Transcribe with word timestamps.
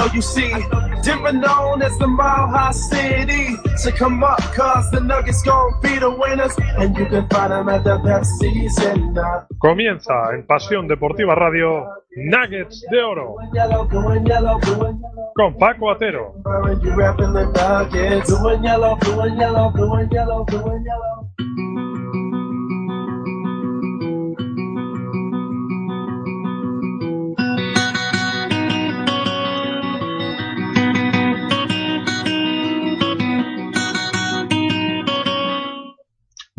know 0.00 0.12
you 0.14 0.22
see. 0.22 0.52
Different 1.02 1.40
known 1.40 1.82
as 1.82 1.96
the 1.98 2.06
Mile 2.06 2.48
High 2.48 2.72
City. 2.72 3.56
So 3.76 3.90
come 3.90 4.22
up, 4.22 4.40
cause 4.54 4.90
the 4.90 5.00
Nuggets 5.00 5.42
gon' 5.42 5.80
be 5.82 5.98
the 5.98 6.10
winners. 6.10 6.54
And 6.78 6.96
you 6.96 7.06
can 7.06 7.28
find 7.28 7.52
them 7.52 7.68
at 7.68 7.84
the 7.84 7.98
Pepsi 7.98 8.68
Center. 8.70 9.46
Comienza 9.58 10.14
en 10.34 10.46
Pasión 10.46 10.88
Deportiva 10.88 11.34
Radio 11.34 11.86
Nuggets 12.16 12.84
de 12.90 13.02
Oro 13.02 13.36
Yellow, 13.52 13.84
blue 13.86 14.08
and 14.08 14.26
yellow, 14.26 14.58
blue 14.58 14.86
and 14.86 15.00
yellow. 15.00 15.30
con 15.34 15.56
Paco 15.56 15.90
Atero. 15.90 16.34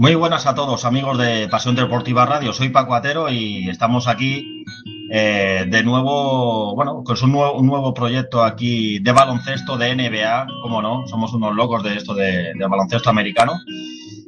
Muy 0.01 0.15
buenas 0.15 0.47
a 0.47 0.55
todos, 0.55 0.83
amigos 0.83 1.19
de 1.19 1.47
Pasión 1.47 1.75
Deportiva 1.75 2.25
Radio. 2.25 2.53
Soy 2.53 2.69
Paco 2.69 2.95
Atero 2.95 3.29
y 3.29 3.69
estamos 3.69 4.07
aquí 4.07 4.65
eh, 5.11 5.67
de 5.69 5.83
nuevo, 5.83 6.73
bueno, 6.73 7.03
con 7.03 7.15
un 7.23 7.31
nuevo, 7.31 7.53
un 7.59 7.67
nuevo 7.67 7.93
proyecto 7.93 8.43
aquí 8.43 8.97
de 8.97 9.11
baloncesto 9.11 9.77
de 9.77 9.95
NBA, 9.95 10.47
como 10.63 10.81
no, 10.81 11.05
somos 11.05 11.35
unos 11.35 11.53
locos 11.55 11.83
de 11.83 11.97
esto 11.97 12.15
de, 12.15 12.51
de 12.55 12.67
baloncesto 12.67 13.11
americano, 13.11 13.53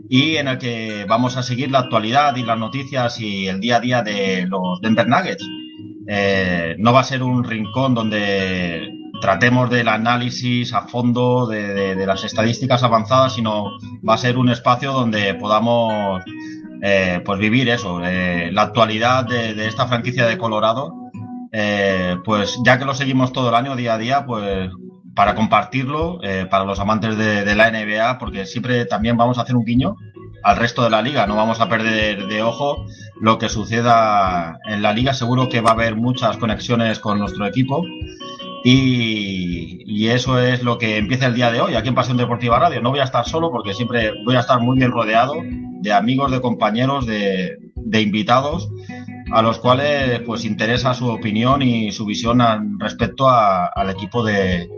y 0.07 0.35
en 0.35 0.49
el 0.49 0.59
que 0.59 1.07
vamos 1.09 1.37
a 1.37 1.41
seguir 1.41 1.71
la 1.71 1.79
actualidad 1.79 2.35
y 2.35 2.43
las 2.43 2.59
noticias 2.59 3.19
y 3.19 3.47
el 3.47 3.59
día 3.59 3.77
a 3.77 3.79
día 3.79 4.03
de 4.03 4.45
los 4.45 4.79
Denver 4.79 5.07
Nuggets. 5.07 5.43
Eh, 6.07 6.75
no 6.77 6.93
va 6.93 6.99
a 6.99 7.03
ser 7.03 7.23
un 7.23 7.43
rincón 7.43 7.95
donde 7.95 9.02
tratemos 9.21 9.69
del 9.69 9.87
análisis 9.87 10.73
a 10.73 10.81
fondo 10.81 11.47
de, 11.47 12.05
las 12.05 12.23
estadísticas 12.23 12.83
avanzadas, 12.83 13.33
sino 13.33 13.71
va 14.07 14.15
a 14.15 14.17
ser 14.17 14.37
un 14.37 14.49
espacio 14.49 14.91
donde 14.91 15.33
podamos 15.35 16.23
eh, 16.81 17.21
pues 17.23 17.39
vivir 17.39 17.69
eso, 17.69 18.01
eh, 18.03 18.49
la 18.51 18.63
actualidad 18.63 19.25
de, 19.25 19.67
esta 19.67 19.87
franquicia 19.87 20.25
de 20.25 20.37
Colorado, 20.37 20.93
eh, 21.51 22.17
pues 22.25 22.59
ya 22.65 22.77
que 22.77 22.85
lo 22.85 22.93
seguimos 22.93 23.31
todo 23.31 23.49
el 23.49 23.55
año, 23.55 23.75
día 23.75 23.93
a 23.93 23.97
día, 23.97 24.25
pues 24.25 24.69
para 25.15 25.35
compartirlo 25.35 26.19
para 26.49 26.65
los 26.65 26.79
amantes 26.79 27.15
de 27.15 27.55
la 27.55 27.69
NBA, 27.69 28.17
porque 28.17 28.47
siempre 28.47 28.85
también 28.85 29.15
vamos 29.15 29.37
a 29.37 29.43
hacer 29.43 29.55
un 29.55 29.63
guiño 29.63 29.95
al 30.43 30.57
resto 30.57 30.83
de 30.83 30.89
la 30.89 31.01
liga, 31.01 31.25
no 31.25 31.35
vamos 31.35 31.61
a 31.61 31.69
perder 31.69 32.27
de 32.27 32.43
ojo 32.43 32.85
lo 33.19 33.37
que 33.37 33.47
suceda 33.47 34.59
en 34.65 34.81
la 34.81 34.93
liga, 34.93 35.13
seguro 35.13 35.47
que 35.47 35.61
va 35.61 35.71
a 35.71 35.73
haber 35.73 35.95
muchas 35.95 36.37
conexiones 36.37 36.99
con 36.99 37.19
nuestro 37.19 37.45
equipo. 37.47 37.83
Y, 38.63 40.07
eso 40.07 40.37
es 40.39 40.63
lo 40.63 40.77
que 40.77 40.97
empieza 40.97 41.27
el 41.27 41.33
día 41.33 41.51
de 41.51 41.61
hoy 41.61 41.75
aquí 41.75 41.87
en 41.87 41.95
Pasión 41.95 42.17
Deportiva 42.17 42.59
Radio. 42.59 42.81
No 42.81 42.91
voy 42.91 42.99
a 42.99 43.05
estar 43.05 43.25
solo 43.25 43.51
porque 43.51 43.73
siempre 43.73 44.11
voy 44.25 44.35
a 44.35 44.41
estar 44.41 44.59
muy 44.59 44.77
bien 44.77 44.91
rodeado 44.91 45.35
de 45.43 45.93
amigos, 45.93 46.31
de 46.31 46.41
compañeros, 46.41 47.05
de, 47.05 47.57
invitados 48.01 48.69
a 49.31 49.41
los 49.41 49.59
cuales 49.59 50.19
pues 50.21 50.45
interesa 50.45 50.93
su 50.93 51.07
opinión 51.07 51.61
y 51.61 51.91
su 51.91 52.05
visión 52.05 52.39
respecto 52.79 53.29
al 53.29 53.89
equipo 53.89 54.23
de, 54.23 54.69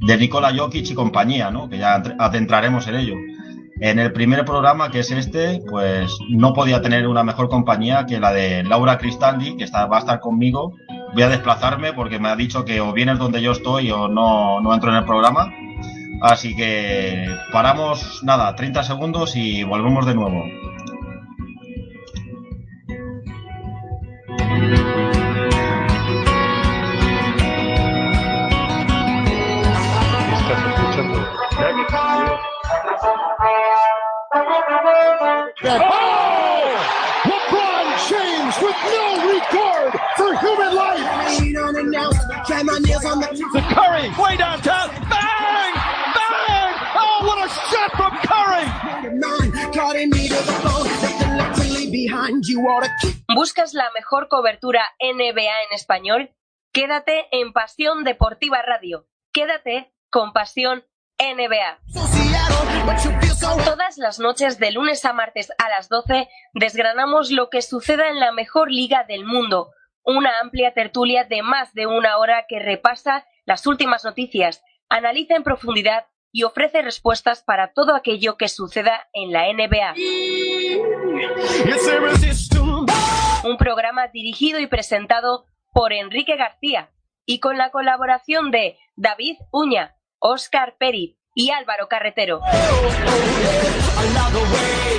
de 0.00 0.16
Nikola 0.16 0.54
Jokic 0.56 0.90
y 0.90 0.94
compañía, 0.94 1.50
¿no? 1.50 1.68
que 1.68 1.78
ya 1.78 2.02
adentraremos 2.18 2.86
en 2.88 2.96
ello. 2.96 3.14
En 3.80 3.98
el 3.98 4.12
primer 4.12 4.44
programa, 4.44 4.90
que 4.90 5.00
es 5.00 5.10
este, 5.10 5.60
pues 5.68 6.18
no 6.30 6.52
podía 6.52 6.82
tener 6.82 7.06
una 7.06 7.22
mejor 7.22 7.48
compañía 7.48 8.06
que 8.06 8.18
la 8.18 8.32
de 8.32 8.64
Laura 8.64 8.98
Cristaldi, 8.98 9.56
que 9.56 9.64
está, 9.64 9.86
va 9.86 9.96
a 9.98 10.00
estar 10.00 10.20
conmigo. 10.20 10.74
Voy 11.12 11.22
a 11.22 11.28
desplazarme 11.28 11.92
porque 11.92 12.18
me 12.18 12.28
ha 12.28 12.36
dicho 12.36 12.64
que 12.64 12.80
o 12.80 12.92
vienes 12.92 13.18
donde 13.18 13.42
yo 13.42 13.52
estoy 13.52 13.90
o 13.90 14.08
no, 14.08 14.60
no 14.60 14.74
entro 14.74 14.90
en 14.90 14.96
el 14.96 15.04
programa. 15.04 15.52
Así 16.20 16.54
que 16.56 17.26
paramos, 17.52 18.22
nada, 18.24 18.54
30 18.54 18.82
segundos 18.82 19.36
y 19.36 19.62
volvemos 19.64 20.04
de 20.06 20.14
nuevo. 20.14 20.44
¿Buscas 53.34 53.74
la 53.74 53.90
mejor 53.92 54.28
cobertura 54.28 54.82
NBA 55.00 55.62
en 55.62 55.72
español? 55.72 56.34
Quédate 56.72 57.28
en 57.30 57.52
Pasión 57.52 58.04
Deportiva 58.04 58.62
Radio. 58.62 59.06
Quédate 59.32 59.92
con 60.10 60.32
Pasión 60.32 60.84
NBA. 61.18 61.80
Todas 63.64 63.98
las 63.98 64.18
noches 64.18 64.58
de 64.58 64.72
lunes 64.72 65.04
a 65.04 65.12
martes 65.12 65.52
a 65.58 65.68
las 65.68 65.88
12 65.88 66.28
desgranamos 66.54 67.30
lo 67.30 67.50
que 67.50 67.62
suceda 67.62 68.08
en 68.08 68.20
la 68.20 68.32
mejor 68.32 68.70
liga 68.70 69.04
del 69.04 69.24
mundo. 69.24 69.70
Una 70.04 70.40
amplia 70.40 70.72
tertulia 70.72 71.24
de 71.24 71.42
más 71.42 71.74
de 71.74 71.86
una 71.86 72.18
hora 72.18 72.46
que 72.48 72.58
repasa 72.58 73.26
las 73.44 73.66
últimas 73.66 74.04
noticias, 74.04 74.62
analiza 74.88 75.34
en 75.36 75.42
profundidad 75.42 76.06
y 76.32 76.42
ofrece 76.42 76.82
respuestas 76.82 77.42
para 77.42 77.72
todo 77.72 77.94
aquello 77.94 78.36
que 78.36 78.48
suceda 78.48 79.08
en 79.12 79.32
la 79.32 79.52
NBA. 79.52 79.94
Un 83.44 83.56
programa 83.56 84.08
dirigido 84.08 84.60
y 84.60 84.66
presentado 84.66 85.46
por 85.72 85.92
Enrique 85.92 86.36
García 86.36 86.90
y 87.24 87.40
con 87.40 87.58
la 87.58 87.70
colaboración 87.70 88.50
de 88.50 88.78
David 88.96 89.36
Uña, 89.52 89.96
Óscar 90.18 90.76
Peri 90.78 91.18
y 91.34 91.50
Álvaro 91.50 91.88
Carretero. 91.88 92.40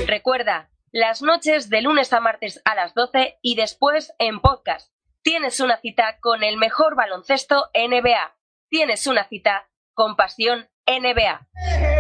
Recuerda, 0.08 0.70
las 0.92 1.22
noches 1.22 1.70
de 1.70 1.82
lunes 1.82 2.14
a 2.14 2.20
martes 2.20 2.62
a 2.66 2.76
las 2.76 2.94
12 2.94 3.38
y 3.42 3.56
después 3.56 4.14
en 4.20 4.40
podcast. 4.40 4.92
Tienes 5.22 5.60
una 5.60 5.78
cita 5.78 6.20
con 6.20 6.44
el 6.44 6.58
mejor 6.58 6.96
baloncesto 6.96 7.70
NBA. 7.74 8.36
Tienes 8.70 9.06
una 9.06 9.28
cita 9.28 9.70
con 9.94 10.16
pasión 10.16 10.70
NBA. 10.88 11.99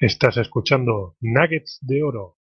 Estás 0.00 0.38
escuchando 0.38 1.18
Nuggets 1.20 1.78
de 1.82 2.02
Oro. 2.02 2.39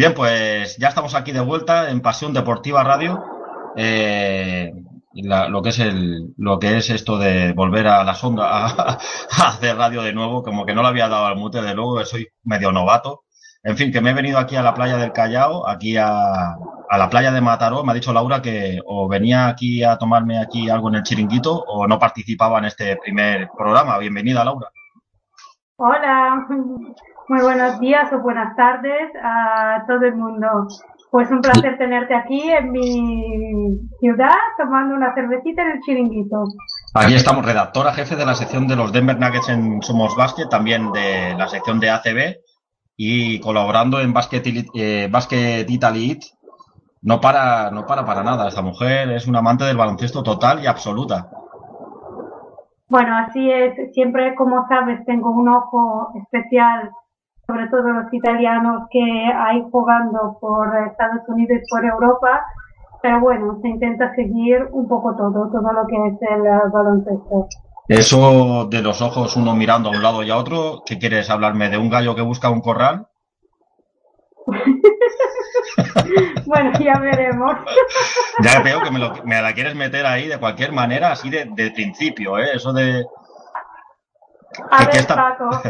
Bien, 0.00 0.14
pues 0.14 0.78
ya 0.78 0.88
estamos 0.88 1.14
aquí 1.14 1.30
de 1.30 1.42
vuelta 1.42 1.90
en 1.90 2.00
Pasión 2.00 2.32
Deportiva 2.32 2.82
Radio. 2.82 3.22
Eh, 3.76 4.72
lo 5.12 5.60
que 6.58 6.78
es 6.78 6.88
esto 6.88 7.18
de 7.18 7.52
volver 7.52 7.86
a 7.86 8.02
la 8.02 8.14
sonda 8.14 8.48
a, 8.50 8.98
hacer 9.46 9.76
radio 9.76 10.00
de 10.00 10.14
nuevo, 10.14 10.42
como 10.42 10.64
que 10.64 10.72
no 10.74 10.80
le 10.80 10.88
había 10.88 11.10
dado 11.10 11.26
al 11.26 11.36
mute 11.36 11.60
de 11.60 11.74
luego, 11.74 12.02
soy 12.06 12.28
medio 12.44 12.72
novato. 12.72 13.24
En 13.62 13.76
fin, 13.76 13.92
que 13.92 14.00
me 14.00 14.12
he 14.12 14.14
venido 14.14 14.38
aquí 14.38 14.56
a 14.56 14.62
la 14.62 14.72
playa 14.72 14.96
del 14.96 15.12
Callao, 15.12 15.68
aquí 15.68 15.98
a, 15.98 16.54
a 16.54 16.98
la 16.98 17.10
playa 17.10 17.30
de 17.30 17.42
Mataró. 17.42 17.84
Me 17.84 17.92
ha 17.92 17.94
dicho 17.94 18.14
Laura 18.14 18.40
que 18.40 18.80
o 18.86 19.06
venía 19.06 19.48
aquí 19.48 19.84
a 19.84 19.98
tomarme 19.98 20.38
aquí 20.38 20.70
algo 20.70 20.88
en 20.88 20.94
el 20.94 21.02
chiringuito 21.02 21.52
o 21.52 21.86
no 21.86 21.98
participaba 21.98 22.58
en 22.58 22.64
este 22.64 22.96
primer 22.96 23.50
programa. 23.54 23.98
Bienvenida, 23.98 24.46
Laura. 24.46 24.70
Hola, 25.76 26.46
muy 27.30 27.42
buenos 27.42 27.78
días 27.78 28.12
o 28.12 28.18
buenas 28.18 28.56
tardes 28.56 29.12
a 29.22 29.84
todo 29.86 30.04
el 30.04 30.16
mundo. 30.16 30.66
Pues 31.12 31.30
un 31.30 31.40
placer 31.40 31.78
tenerte 31.78 32.12
aquí 32.12 32.50
en 32.50 32.72
mi 32.72 33.78
ciudad 34.00 34.34
tomando 34.58 34.96
una 34.96 35.14
cervecita 35.14 35.62
en 35.62 35.70
el 35.70 35.80
chiringuito. 35.80 36.42
Aquí 36.92 37.14
estamos, 37.14 37.46
redactora 37.46 37.92
jefe 37.92 38.16
de 38.16 38.26
la 38.26 38.34
sección 38.34 38.66
de 38.66 38.74
los 38.74 38.92
Denver 38.92 39.16
Nuggets 39.16 39.48
en 39.48 39.80
Somos 39.80 40.16
Basket, 40.16 40.48
también 40.48 40.90
de 40.90 41.36
la 41.38 41.46
sección 41.46 41.78
de 41.78 41.90
ACB 41.90 42.36
y 42.96 43.38
colaborando 43.38 44.00
en 44.00 44.12
Basket, 44.12 44.42
eh, 44.74 45.08
Basket 45.08 45.66
Italy 45.68 46.18
No 47.02 47.20
para, 47.20 47.70
no 47.70 47.86
para 47.86 48.04
para 48.04 48.24
nada. 48.24 48.48
Esta 48.48 48.62
mujer 48.62 49.08
es 49.12 49.28
una 49.28 49.38
amante 49.38 49.62
del 49.62 49.76
baloncesto 49.76 50.24
total 50.24 50.64
y 50.64 50.66
absoluta. 50.66 51.30
Bueno, 52.88 53.16
así 53.16 53.48
es. 53.48 53.94
Siempre, 53.94 54.34
como 54.34 54.66
sabes, 54.66 55.04
tengo 55.06 55.30
un 55.30 55.48
ojo 55.48 56.12
especial, 56.24 56.90
sobre 57.50 57.66
todo 57.68 57.82
los 57.82 58.12
italianos 58.12 58.82
que 58.90 59.00
hay 59.00 59.62
jugando 59.72 60.36
por 60.40 60.68
Estados 60.88 61.22
Unidos 61.28 61.58
y 61.62 61.66
por 61.68 61.84
Europa. 61.84 62.44
Pero 63.02 63.20
bueno, 63.20 63.58
se 63.60 63.68
intenta 63.68 64.14
seguir 64.14 64.68
un 64.72 64.86
poco 64.86 65.16
todo, 65.16 65.50
todo 65.50 65.72
lo 65.72 65.84
que 65.86 65.96
es 65.96 66.14
el 66.30 66.42
baloncesto. 66.70 67.48
Eso 67.88 68.66
de 68.66 68.82
los 68.82 69.02
ojos, 69.02 69.36
uno 69.36 69.56
mirando 69.56 69.88
a 69.88 69.92
un 69.92 70.02
lado 70.02 70.22
y 70.22 70.30
a 70.30 70.36
otro, 70.36 70.82
¿qué 70.86 70.98
quieres 70.98 71.28
hablarme? 71.28 71.68
¿De 71.70 71.78
un 71.78 71.90
gallo 71.90 72.14
que 72.14 72.22
busca 72.22 72.50
un 72.50 72.60
corral? 72.60 73.08
bueno, 76.46 76.72
ya 76.78 77.00
veremos. 77.00 77.52
ya 78.42 78.62
veo 78.62 78.80
que 78.82 78.90
me, 78.90 78.98
la 79.42 79.52
quieres 79.54 79.74
meter 79.74 80.06
ahí 80.06 80.28
de 80.28 80.38
cualquier 80.38 80.70
manera, 80.72 81.10
así 81.10 81.30
de, 81.30 81.46
principio, 81.74 82.38
¿eh? 82.38 82.50
Eso 82.54 82.72
de... 82.72 83.04
A 84.70 84.84
ver, 84.84 85.06
Paco, 85.06 85.48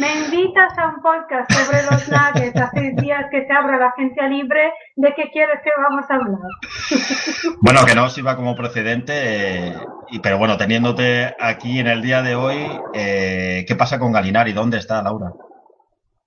me 0.00 0.24
invitas 0.24 0.78
a 0.78 0.88
un 0.88 1.02
podcast 1.02 1.52
sobre 1.52 1.82
los 1.82 2.08
nuggets 2.08 2.58
hace 2.58 2.92
días 2.96 3.26
que 3.30 3.46
se 3.46 3.52
abre 3.52 3.78
la 3.78 3.88
agencia 3.88 4.26
libre. 4.26 4.72
¿De 4.96 5.12
qué 5.14 5.30
quieres 5.30 5.60
que 5.62 5.70
vamos 5.76 6.10
a 6.10 6.14
hablar? 6.14 6.38
bueno, 7.60 7.80
que 7.86 7.94
no 7.94 8.08
sirva 8.08 8.36
como 8.36 8.56
precedente, 8.56 9.12
eh, 9.68 9.74
y, 10.10 10.20
pero 10.20 10.38
bueno, 10.38 10.56
teniéndote 10.56 11.34
aquí 11.38 11.78
en 11.78 11.88
el 11.88 12.00
día 12.00 12.22
de 12.22 12.36
hoy, 12.36 12.56
eh, 12.94 13.66
¿qué 13.68 13.76
pasa 13.76 13.98
con 13.98 14.12
Galinari? 14.12 14.54
¿Dónde 14.54 14.78
está 14.78 15.02
Laura? 15.02 15.32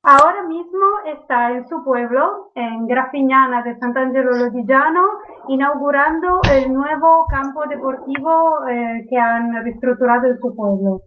Ahora 0.03 0.43
mismo 0.43 0.85
está 1.07 1.51
en 1.51 1.67
su 1.67 1.83
pueblo, 1.83 2.51
en 2.55 2.87
Grafiñana 2.87 3.63
de 3.63 3.77
Sant'Angelo 3.79 4.31
Lodigiano, 4.31 5.05
inaugurando 5.49 6.39
el 6.53 6.71
nuevo 6.71 7.25
campo 7.29 7.65
deportivo 7.67 8.65
eh, 8.69 9.05
que 9.09 9.17
han 9.17 9.61
reestructurado 9.63 10.27
en 10.27 10.39
su 10.39 10.55
pueblo. 10.55 11.01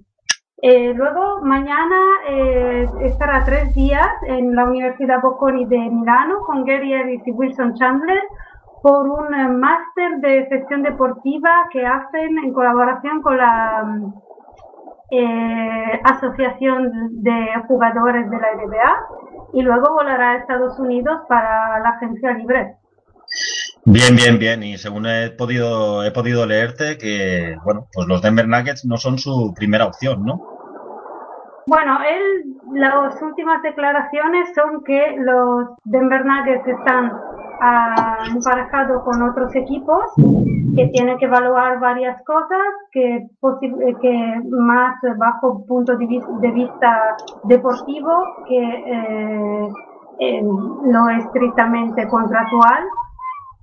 Eh, 0.65 0.95
luego, 0.95 1.41
mañana 1.43 1.99
eh, 2.29 2.87
estará 3.03 3.45
tres 3.45 3.75
días 3.75 4.07
en 4.29 4.55
la 4.55 4.65
Universidad 4.65 5.21
Bocconi 5.21 5.65
de 5.67 5.77
Milano 5.77 6.39
con 6.47 6.65
Gary 6.65 6.95
Ellis 6.95 7.27
y 7.27 7.33
Wilson 7.33 7.75
Chandler 7.75 8.23
por 8.81 9.09
un 9.09 9.35
eh, 9.35 9.49
máster 9.49 10.19
de 10.21 10.47
gestión 10.47 10.85
deportiva 10.85 11.69
que 11.73 11.85
hacen 11.85 12.39
en 12.39 12.53
colaboración 12.53 13.23
con 13.23 13.39
la 13.39 14.03
eh, 15.11 16.01
Asociación 16.05 17.23
de 17.25 17.47
Jugadores 17.67 18.31
de 18.31 18.39
la 18.39 18.55
NBA 18.55 18.97
y 19.55 19.63
luego 19.63 19.95
volará 19.95 20.31
a 20.31 20.37
Estados 20.37 20.79
Unidos 20.79 21.23
para 21.29 21.81
la 21.81 21.89
agencia 21.91 22.35
libre. 22.35 22.77
Bien, 23.85 24.15
bien, 24.15 24.39
bien. 24.39 24.63
Y 24.63 24.79
según 24.79 25.07
he 25.07 25.31
podido, 25.31 26.05
he 26.05 26.13
podido 26.13 26.47
leerte 26.47 26.99
que, 26.99 27.57
bueno, 27.65 27.89
pues 27.93 28.07
los 28.07 28.23
Denver 28.23 28.47
Nuggets 28.47 28.85
no 28.85 28.97
son 28.97 29.19
su 29.19 29.53
primera 29.55 29.87
opción, 29.87 30.25
¿no? 30.25 30.52
Bueno, 31.67 31.99
él, 32.03 32.57
las 32.73 33.23
últimas 33.23 33.63
declaraciones 33.63 34.53
son 34.55 34.83
que 34.83 35.17
los 35.19 35.69
Denver 35.85 36.25
Nuggets 36.25 36.67
están 36.67 37.13
ah, 37.61 38.19
emparejados 38.35 39.03
con 39.05 39.23
otros 39.23 39.55
equipos, 39.55 40.13
que 40.75 40.89
tienen 40.89 41.19
que 41.19 41.27
evaluar 41.27 41.79
varias 41.79 42.21
cosas, 42.25 42.59
que, 42.91 43.29
que 44.01 44.43
más 44.51 44.97
bajo 45.17 45.65
punto 45.67 45.97
de 45.97 46.51
vista, 46.51 47.17
deportivo 47.45 48.11
que 48.49 49.69
eh, 50.19 50.43
lo 50.43 51.09
estrictamente 51.11 52.09
contractual, 52.09 52.85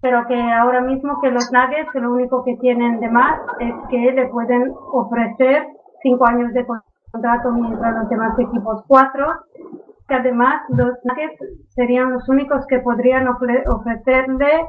pero 0.01 0.25
que 0.27 0.39
ahora 0.39 0.81
mismo 0.81 1.19
que 1.21 1.31
los 1.31 1.51
Nuggets 1.51 1.93
lo 1.95 2.13
único 2.13 2.43
que 2.45 2.55
tienen 2.57 3.01
de 3.01 3.09
más 3.09 3.39
es 3.59 3.73
que 3.89 4.11
le 4.13 4.27
pueden 4.27 4.73
ofrecer 4.93 5.67
cinco 6.01 6.25
años 6.25 6.53
de 6.53 6.65
contrato 6.65 6.88
contrato 7.11 7.51
mientras 7.51 7.95
los 7.95 8.09
demás 8.09 8.39
equipos 8.39 8.83
cuatro, 8.87 9.27
que 10.07 10.15
además 10.15 10.61
los 10.69 10.93
Nuggets 11.03 11.39
serían 11.69 12.11
los 12.11 12.27
únicos 12.29 12.65
que 12.67 12.79
podrían 12.79 13.27
ofrecerle 13.27 14.65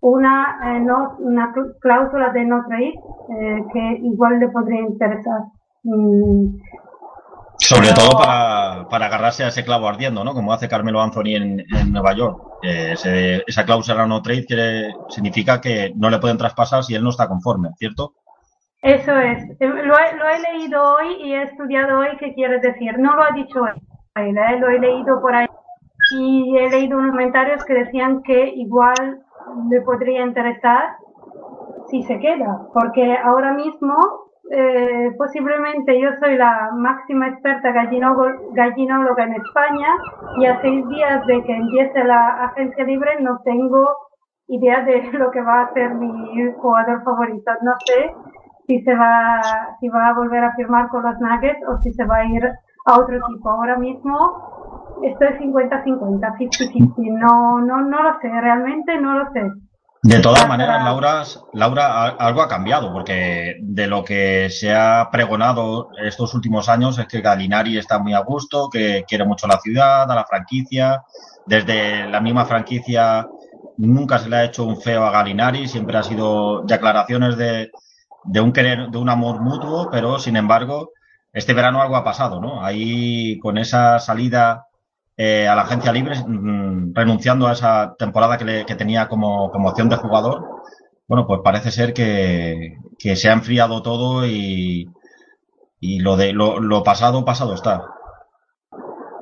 una, 0.00 0.58
eh, 0.64 0.80
no, 0.80 1.16
una 1.18 1.52
cláusula 1.80 2.30
de 2.30 2.44
no 2.44 2.64
trade 2.68 2.92
eh, 3.40 3.64
que 3.72 3.98
igual 4.02 4.38
le 4.38 4.48
podría 4.48 4.80
interesar. 4.80 5.40
Mm. 5.82 6.60
Sobre 7.56 7.92
todo 7.92 8.18
para, 8.18 8.88
para, 8.88 9.06
agarrarse 9.06 9.44
a 9.44 9.48
ese 9.48 9.64
clavo 9.64 9.88
ardiendo, 9.88 10.24
¿no? 10.24 10.34
Como 10.34 10.52
hace 10.52 10.68
Carmelo 10.68 11.00
Anthony 11.00 11.36
en, 11.36 11.60
en 11.60 11.92
Nueva 11.92 12.12
York. 12.12 12.42
esa 12.62 13.64
cláusula 13.64 14.06
no 14.06 14.22
trade 14.22 14.44
quiere, 14.44 14.94
significa 15.08 15.60
que 15.60 15.92
no 15.94 16.10
le 16.10 16.18
pueden 16.18 16.36
traspasar 16.36 16.82
si 16.82 16.94
él 16.94 17.04
no 17.04 17.10
está 17.10 17.28
conforme, 17.28 17.70
¿cierto? 17.78 18.14
Eso 18.84 19.18
es. 19.18 19.42
Eh, 19.60 19.66
lo 19.66 19.82
lo 19.82 20.28
he, 20.28 20.40
leído 20.40 20.82
hoy 20.96 21.14
y 21.22 21.32
he 21.32 21.44
estudiado 21.44 22.00
hoy 22.00 22.08
qué 22.18 22.34
quiere 22.34 22.58
decir. 22.60 22.98
No 22.98 23.16
lo 23.16 23.22
ha 23.22 23.30
dicho 23.30 23.66
él, 23.66 24.36
¿eh? 24.36 24.58
lo 24.60 24.68
he 24.68 24.78
leído 24.78 25.22
por 25.22 25.34
ahí. 25.34 25.46
Y 26.18 26.58
he 26.58 26.68
leído 26.68 26.98
unos 26.98 27.12
comentarios 27.12 27.64
que 27.64 27.72
decían 27.72 28.22
que 28.22 28.46
igual 28.46 29.22
le 29.70 29.80
podría 29.80 30.22
interesar 30.22 30.96
si 31.88 32.02
se 32.02 32.18
queda. 32.18 32.68
Porque 32.74 33.16
ahora 33.16 33.54
mismo, 33.54 33.96
eh, 34.50 35.12
posiblemente 35.16 35.98
yo 35.98 36.10
soy 36.20 36.36
la 36.36 36.68
máxima 36.74 37.28
experta 37.28 37.72
gallinóloga 37.72 39.24
en 39.24 39.32
España 39.32 39.96
y 40.36 40.44
a 40.44 40.60
seis 40.60 40.86
días 40.88 41.26
de 41.26 41.42
que 41.42 41.56
empiece 41.56 42.04
la 42.04 42.44
agencia 42.44 42.84
libre 42.84 43.18
no 43.22 43.40
tengo 43.46 43.88
idea 44.48 44.82
de 44.82 45.10
lo 45.12 45.30
que 45.30 45.40
va 45.40 45.62
a 45.62 45.72
ser 45.72 45.94
mi 45.94 46.52
jugador 46.52 47.02
favorito. 47.02 47.50
No 47.62 47.72
sé 47.86 48.12
si 48.66 48.82
se 48.82 48.94
va, 48.94 49.40
si 49.80 49.88
va 49.88 50.08
a 50.08 50.14
volver 50.14 50.44
a 50.44 50.54
firmar 50.54 50.88
con 50.88 51.02
los 51.02 51.18
Nuggets 51.20 51.60
o 51.68 51.80
si 51.82 51.92
se 51.92 52.04
va 52.04 52.18
a 52.18 52.24
ir 52.24 52.44
a 52.86 52.98
otro 52.98 53.16
equipo. 53.16 53.50
Ahora 53.50 53.76
mismo 53.76 54.94
estoy 55.02 55.28
50-50, 55.48 56.36
50-50. 56.38 56.94
No, 57.18 57.60
no, 57.60 57.82
no 57.82 58.02
lo 58.02 58.20
sé, 58.20 58.28
realmente 58.28 59.00
no 59.00 59.18
lo 59.18 59.32
sé. 59.32 59.52
De 60.02 60.20
todas 60.20 60.46
maneras, 60.46 60.84
Laura, 60.84 61.22
Laura, 61.54 62.08
algo 62.08 62.42
ha 62.42 62.48
cambiado, 62.48 62.92
porque 62.92 63.56
de 63.62 63.86
lo 63.86 64.04
que 64.04 64.50
se 64.50 64.74
ha 64.74 65.08
pregonado 65.10 65.88
estos 65.96 66.34
últimos 66.34 66.68
años 66.68 66.98
es 66.98 67.06
que 67.06 67.22
Galinari 67.22 67.78
está 67.78 67.98
muy 67.98 68.12
a 68.12 68.20
gusto, 68.20 68.68
que 68.70 69.04
quiere 69.08 69.24
mucho 69.24 69.46
la 69.46 69.58
ciudad, 69.60 70.10
a 70.10 70.14
la 70.14 70.26
franquicia. 70.26 71.02
Desde 71.46 72.06
la 72.06 72.20
misma 72.20 72.44
franquicia 72.44 73.26
nunca 73.78 74.18
se 74.18 74.28
le 74.28 74.36
ha 74.36 74.44
hecho 74.44 74.64
un 74.64 74.78
feo 74.78 75.04
a 75.04 75.10
Galinari, 75.10 75.68
siempre 75.68 75.96
ha 75.96 76.02
sido 76.02 76.60
declaraciones 76.64 77.38
de, 77.38 77.70
de 78.24 78.40
un 78.40 78.52
querer, 78.52 78.88
de 78.90 78.98
un 78.98 79.08
amor 79.08 79.40
mutuo, 79.40 79.88
pero 79.90 80.18
sin 80.18 80.36
embargo, 80.36 80.90
este 81.32 81.54
verano 81.54 81.82
algo 81.82 81.96
ha 81.96 82.04
pasado, 82.04 82.40
¿no? 82.40 82.64
Ahí 82.64 83.38
con 83.40 83.58
esa 83.58 83.98
salida 83.98 84.66
eh, 85.16 85.46
a 85.48 85.54
la 85.54 85.62
agencia 85.62 85.92
libre, 85.92 86.16
mm, 86.26 86.94
renunciando 86.94 87.46
a 87.46 87.52
esa 87.52 87.94
temporada 87.98 88.36
que, 88.38 88.44
le, 88.44 88.66
que 88.66 88.74
tenía 88.74 89.08
como, 89.08 89.50
como, 89.50 89.68
opción 89.68 89.88
de 89.88 89.96
jugador, 89.96 90.44
bueno, 91.06 91.26
pues 91.26 91.40
parece 91.44 91.70
ser 91.70 91.92
que, 91.92 92.78
que 92.98 93.16
se 93.16 93.28
ha 93.28 93.32
enfriado 93.32 93.82
todo 93.82 94.26
y, 94.26 94.88
y 95.80 96.00
lo 96.00 96.16
de 96.16 96.32
lo, 96.32 96.60
lo 96.60 96.82
pasado, 96.82 97.24
pasado 97.24 97.54
está. 97.54 97.84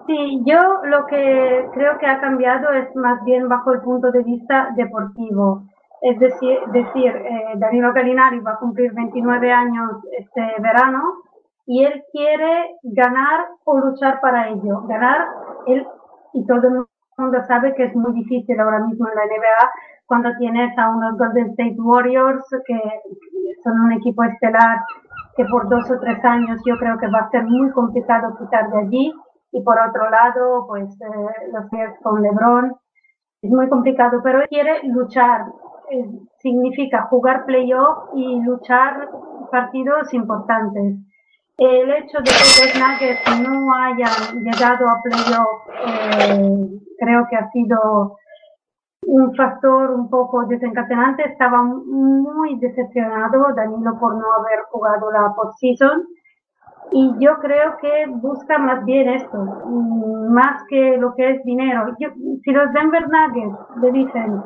Sí, 0.07 0.43
yo 0.45 0.59
lo 0.85 1.07
que 1.07 1.67
creo 1.75 1.99
que 1.99 2.07
ha 2.07 2.21
cambiado 2.21 2.71
es 2.73 2.95
más 2.97 3.23
bien 3.25 3.49
bajo 3.49 3.73
el 3.73 3.81
punto 3.81 4.11
de 4.11 4.23
vista 4.23 4.69
deportivo. 4.77 5.65
Es 6.03 6.19
decir, 6.19 6.59
decir 6.73 7.15
eh, 7.15 7.53
Danilo 7.57 7.93
Gallinari 7.93 8.41
va 8.41 8.53
a 8.53 8.59
cumplir 8.59 8.93
29 8.93 9.53
años 9.53 9.93
este 10.19 10.43
verano 10.61 11.01
y 11.67 11.85
él 11.85 12.03
quiere 12.11 12.77
ganar 12.83 13.47
o 13.65 13.79
luchar 13.79 14.21
para 14.21 14.49
ello. 14.49 14.83
Ganar, 14.89 15.27
él 15.67 15.87
y 16.35 16.47
todo 16.47 16.67
el 16.67 16.85
mundo 17.17 17.45
sabe 17.47 17.75
que 17.75 17.85
es 17.85 17.95
muy 17.95 18.13
difícil 18.15 18.59
ahora 18.59 18.81
mismo 18.81 19.09
en 19.09 19.15
la 19.15 19.27
NBA 19.27 19.71
cuando 20.07 20.31
tienes 20.39 20.77
a 20.77 20.91
unos 20.91 21.17
Golden 21.17 21.51
State 21.51 21.77
Warriors 21.79 22.45
que 22.67 22.81
son 23.63 23.81
un 23.81 23.93
equipo 23.93 24.25
estelar 24.25 24.81
que 25.37 25.45
por 25.47 25.69
dos 25.69 25.91
o 25.91 26.01
tres 26.01 26.23
años 26.25 26.61
yo 26.67 26.77
creo 26.79 26.99
que 26.99 27.09
va 27.09 27.21
a 27.21 27.31
ser 27.31 27.45
muy 27.45 27.71
complicado 27.71 28.37
quitar 28.39 28.71
de 28.71 28.79
allí 28.79 29.15
y 29.53 29.61
por 29.63 29.79
otro 29.79 30.11
lado, 30.11 30.67
pues 30.67 30.89
eh, 31.01 31.51
los 31.53 31.71
Nets 31.73 32.01
con 32.03 32.23
LeBron. 32.23 32.75
Es 33.43 33.51
muy 33.51 33.69
complicado, 33.69 34.21
pero 34.23 34.41
él 34.41 34.49
quiere 34.49 34.83
luchar. 34.85 35.45
Eh, 35.93 36.11
significa 36.39 37.03
jugar 37.11 37.45
playoff 37.45 38.09
y 38.15 38.41
luchar 38.41 39.11
partidos 39.51 40.15
importantes. 40.15 40.97
El 41.59 41.91
hecho 41.91 42.19
de 42.19 42.31
que 42.31 42.65
los 42.65 42.75
Nuggets 42.81 43.43
no 43.43 43.75
hayan 43.75 44.43
llegado 44.43 44.89
a 44.89 45.03
playoff 45.03 45.61
eh, 45.87 46.81
creo 46.99 47.27
que 47.29 47.37
ha 47.37 47.51
sido 47.51 48.17
un 49.07 49.35
factor 49.35 49.91
un 49.91 50.09
poco 50.09 50.47
desencadenante. 50.47 51.29
Estaba 51.29 51.63
muy 51.63 52.59
decepcionado 52.59 53.53
Danilo 53.55 53.99
por 54.01 54.15
no 54.15 54.33
haber 54.33 54.63
jugado 54.71 55.13
la 55.13 55.35
postseason 55.37 56.07
y 56.91 57.13
yo 57.19 57.37
creo 57.41 57.77
que 57.83 58.07
busca 58.09 58.57
más 58.59 58.83
bien 58.87 59.11
esto, 59.11 59.37
mm, 59.37 60.33
más 60.33 60.63
que 60.71 60.97
lo 60.97 61.15
que 61.15 61.33
es 61.33 61.45
dinero. 61.45 61.95
si 61.99 62.51
los 62.51 62.73
Denver 62.73 63.07
Nuggets 63.09 63.59
le 63.83 63.93
dicen, 63.93 64.43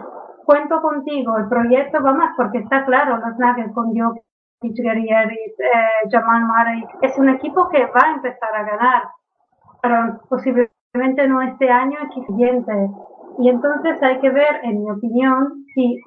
cuento 0.46 0.80
contigo, 0.80 1.36
el 1.36 1.48
proyecto 1.48 2.02
va 2.02 2.12
más, 2.14 2.34
porque 2.36 2.58
está 2.58 2.84
claro, 2.86 3.18
los 3.18 3.36
Nuggets 3.36 3.74
con 3.74 3.94
Jokic, 3.94 4.24
eh, 4.62 6.08
Jamal 6.10 6.44
Murray, 6.44 6.86
es 7.02 7.18
un 7.18 7.28
equipo 7.28 7.68
que 7.68 7.84
va 7.86 8.00
a 8.00 8.14
empezar 8.14 8.54
a 8.54 8.62
ganar, 8.62 9.02
pero 9.82 10.20
posiblemente 10.28 11.28
no 11.28 11.42
este 11.42 11.68
año, 11.68 11.98
el 12.00 12.26
siguiente. 12.26 12.72
Y 13.38 13.50
entonces 13.50 14.02
hay 14.02 14.18
que 14.20 14.30
ver, 14.30 14.60
en 14.62 14.82
mi 14.82 14.90
opinión, 14.90 15.64
si 15.74 16.00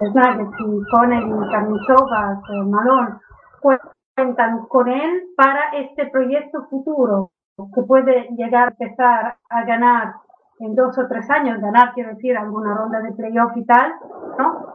los 0.00 0.14
Nuggets, 0.14 0.56
si 0.56 0.64
Connelly, 0.90 1.50
Camisovas, 1.50 2.38
eh, 2.38 2.62
Malone, 2.64 3.16
cuentan 3.60 4.66
con 4.68 4.88
él 4.88 5.24
para 5.36 5.70
este 5.74 6.06
proyecto 6.06 6.66
futuro, 6.70 7.32
que 7.74 7.82
puede 7.82 8.28
llegar 8.36 8.68
a 8.68 8.70
empezar 8.70 9.36
a 9.50 9.64
ganar 9.64 10.14
en 10.60 10.74
dos 10.74 10.96
o 10.98 11.06
tres 11.08 11.28
años, 11.30 11.60
ganar 11.60 11.92
quiero 11.94 12.10
decir 12.10 12.36
alguna 12.36 12.74
ronda 12.74 13.00
de 13.00 13.12
playoff 13.12 13.56
y 13.56 13.64
tal, 13.64 13.92
¿no? 14.38 14.66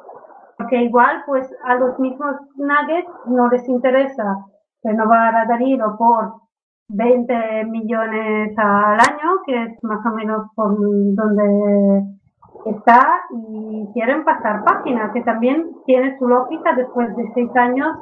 Porque 0.57 0.83
igual 0.83 1.23
pues 1.25 1.53
a 1.63 1.75
los 1.75 1.99
mismos 1.99 2.35
Nuggets 2.55 3.09
no 3.27 3.47
les 3.49 3.67
interesa 3.67 4.37
renovar 4.83 5.35
a 5.35 5.45
Danilo 5.45 5.95
por 5.97 6.33
20 6.89 7.65
millones 7.65 8.57
al 8.57 8.99
año, 8.99 9.41
que 9.45 9.63
es 9.63 9.83
más 9.83 10.05
o 10.05 10.09
menos 10.15 10.47
por 10.55 10.75
donde 10.79 12.03
está, 12.65 13.21
y 13.31 13.87
quieren 13.93 14.23
pasar 14.23 14.63
página, 14.63 15.11
que 15.11 15.21
también 15.21 15.71
tiene 15.85 16.17
su 16.17 16.27
lógica 16.27 16.73
después 16.73 17.15
de 17.15 17.31
seis 17.33 17.55
años 17.55 17.95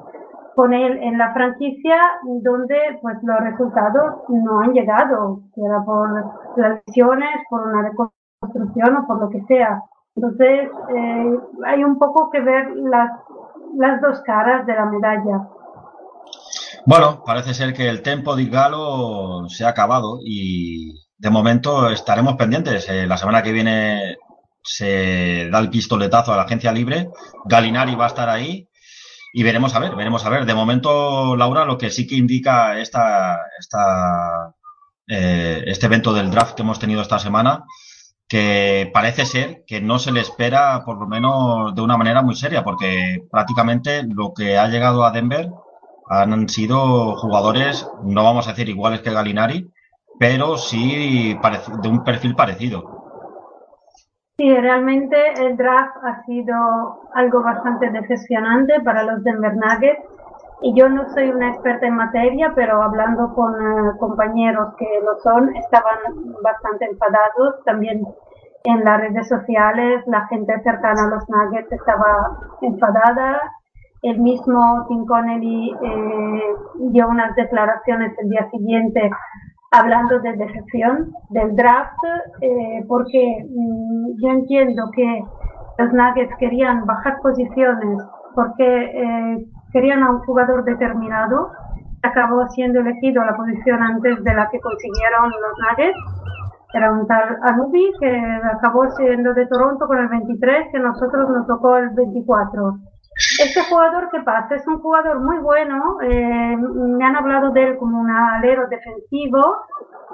con 0.55 0.73
él 0.73 0.99
en 1.01 1.17
la 1.17 1.33
franquicia 1.33 1.95
donde 2.23 2.77
pues 3.01 3.17
los 3.23 3.39
resultados 3.39 4.23
no 4.29 4.61
han 4.61 4.73
llegado, 4.73 5.41
sea 5.55 5.79
por 5.85 6.13
las 6.57 6.81
lesiones, 6.87 7.29
por 7.49 7.67
una 7.67 7.89
reconstrucción 7.89 8.97
o 8.97 9.07
por 9.07 9.21
lo 9.21 9.29
que 9.29 9.43
sea. 9.47 9.81
Entonces 10.15 10.69
eh, 10.95 11.39
hay 11.65 11.83
un 11.83 11.97
poco 11.97 12.29
que 12.29 12.41
ver 12.41 12.69
las, 12.75 13.09
las 13.77 14.01
dos 14.01 14.21
caras 14.21 14.65
de 14.65 14.75
la 14.75 14.85
medalla. 14.85 15.47
Bueno, 16.85 17.23
parece 17.25 17.53
ser 17.53 17.73
que 17.73 17.87
el 17.89 18.01
tempo 18.01 18.35
de 18.35 18.45
Galo 18.45 19.47
se 19.47 19.65
ha 19.65 19.69
acabado 19.69 20.19
y 20.23 20.93
de 21.17 21.29
momento 21.29 21.89
estaremos 21.89 22.35
pendientes. 22.35 22.87
Eh, 22.89 23.07
la 23.07 23.17
semana 23.17 23.41
que 23.41 23.53
viene 23.53 24.17
se 24.61 25.49
da 25.49 25.59
el 25.59 25.69
pistoletazo 25.69 26.33
a 26.33 26.37
la 26.37 26.43
agencia 26.43 26.71
libre. 26.71 27.09
Galinari 27.45 27.95
va 27.95 28.05
a 28.05 28.07
estar 28.07 28.29
ahí 28.29 28.67
y 29.35 29.41
veremos 29.41 29.73
a 29.73 29.79
ver, 29.79 29.95
veremos 29.95 30.23
a 30.25 30.29
ver. 30.29 30.45
De 30.45 30.53
momento, 30.53 31.35
Laura, 31.35 31.65
lo 31.65 31.77
que 31.77 31.89
sí 31.89 32.05
que 32.05 32.15
indica 32.15 32.79
esta, 32.79 33.39
esta, 33.59 34.53
eh, 35.07 35.63
este 35.65 35.87
evento 35.87 36.13
del 36.13 36.29
draft 36.29 36.55
que 36.55 36.61
hemos 36.61 36.77
tenido 36.77 37.01
esta 37.01 37.17
semana, 37.17 37.65
que 38.27 38.91
parece 38.93 39.25
ser 39.25 39.63
que 39.65 39.81
no 39.81 39.97
se 39.97 40.11
le 40.11 40.21
espera, 40.21 40.83
por 40.85 40.99
lo 40.99 41.07
menos 41.07 41.73
de 41.73 41.81
una 41.81 41.97
manera 41.97 42.21
muy 42.21 42.35
seria, 42.35 42.63
porque 42.63 43.25
prácticamente 43.31 44.03
lo 44.03 44.33
que 44.35 44.59
ha 44.59 44.67
llegado 44.67 45.03
a 45.03 45.11
Denver 45.11 45.49
han 46.07 46.47
sido 46.47 47.15
jugadores, 47.15 47.87
no 48.03 48.23
vamos 48.23 48.47
a 48.47 48.51
decir 48.51 48.69
iguales 48.69 49.01
que 49.01 49.11
Galinari, 49.11 49.67
pero 50.19 50.59
sí 50.59 51.35
de 51.81 51.89
un 51.89 52.03
perfil 52.03 52.35
parecido. 52.35 53.02
Sí, 54.35 54.51
realmente 54.51 55.15
el 55.45 55.55
draft 55.57 55.95
ha 56.03 56.23
sido 56.25 56.55
algo 57.13 57.43
bastante 57.43 57.91
decepcionante 57.91 58.81
para 58.81 59.03
los 59.03 59.23
Denver 59.23 59.53
Nuggets. 59.55 60.03
Y 60.63 60.73
yo 60.73 60.89
no 60.89 61.07
soy 61.09 61.29
una 61.29 61.49
experta 61.49 61.85
en 61.85 61.95
materia, 61.95 62.51
pero 62.55 62.81
hablando 62.81 63.31
con 63.35 63.53
eh, 63.53 63.91
compañeros 63.99 64.73
que 64.79 64.87
lo 65.05 65.19
son, 65.19 65.55
estaban 65.55 65.99
bastante 66.41 66.85
enfadados. 66.85 67.63
También 67.63 68.07
en 68.63 68.83
las 68.83 69.01
redes 69.01 69.27
sociales, 69.27 70.03
la 70.07 70.25
gente 70.27 70.59
cercana 70.63 71.05
a 71.05 71.09
los 71.09 71.29
Nuggets 71.29 71.71
estaba 71.71 72.39
enfadada. 72.61 73.39
El 74.01 74.19
mismo 74.19 74.85
Tim 74.87 75.05
Connelly 75.05 75.75
eh, 75.79 76.55
dio 76.89 77.07
unas 77.07 77.35
declaraciones 77.35 78.17
el 78.17 78.29
día 78.29 78.49
siguiente 78.49 79.11
hablando 79.73 80.19
de 80.19 80.33
decepción 80.33 81.11
del 81.29 81.55
draft, 81.55 81.97
eh, 82.41 82.85
porque 82.87 83.43
mm, 83.49 84.21
yo 84.21 84.29
entiendo 84.29 84.89
que 84.95 85.23
los 85.79 85.91
Nuggets 85.91 86.35
querían 86.37 86.85
bajar 86.85 87.17
posiciones 87.21 87.97
porque 88.35 88.65
eh, 88.65 89.45
querían 89.71 90.03
a 90.03 90.11
un 90.11 90.19
jugador 90.19 90.63
determinado. 90.63 91.51
Acabó 92.03 92.47
siendo 92.49 92.81
elegido 92.81 93.23
la 93.23 93.35
posición 93.35 93.81
antes 93.81 94.23
de 94.23 94.33
la 94.33 94.49
que 94.49 94.59
consiguieron 94.59 95.31
los 95.31 95.57
Nuggets. 95.59 95.97
Era 96.75 96.91
un 96.91 97.07
tal 97.07 97.37
Anubi 97.43 97.91
que 97.99 98.39
acabó 98.55 98.89
siendo 98.91 99.33
de 99.33 99.45
Toronto 99.47 99.87
con 99.87 99.97
el 99.97 100.07
23, 100.07 100.67
que 100.71 100.79
nosotros 100.79 101.29
nos 101.29 101.47
tocó 101.47 101.77
el 101.77 101.89
24. 101.91 102.77
Este 103.43 103.61
jugador, 103.69 104.09
¿qué 104.09 104.21
pasa? 104.21 104.55
Es 104.55 104.65
un 104.67 104.79
jugador 104.79 105.19
muy 105.19 105.37
bueno, 105.39 105.97
eh, 106.01 106.55
me 106.55 107.05
han 107.05 107.17
hablado 107.17 107.51
de 107.51 107.63
él 107.63 107.77
como 107.77 107.99
un 107.99 108.09
alero 108.09 108.67
defensivo, 108.69 109.57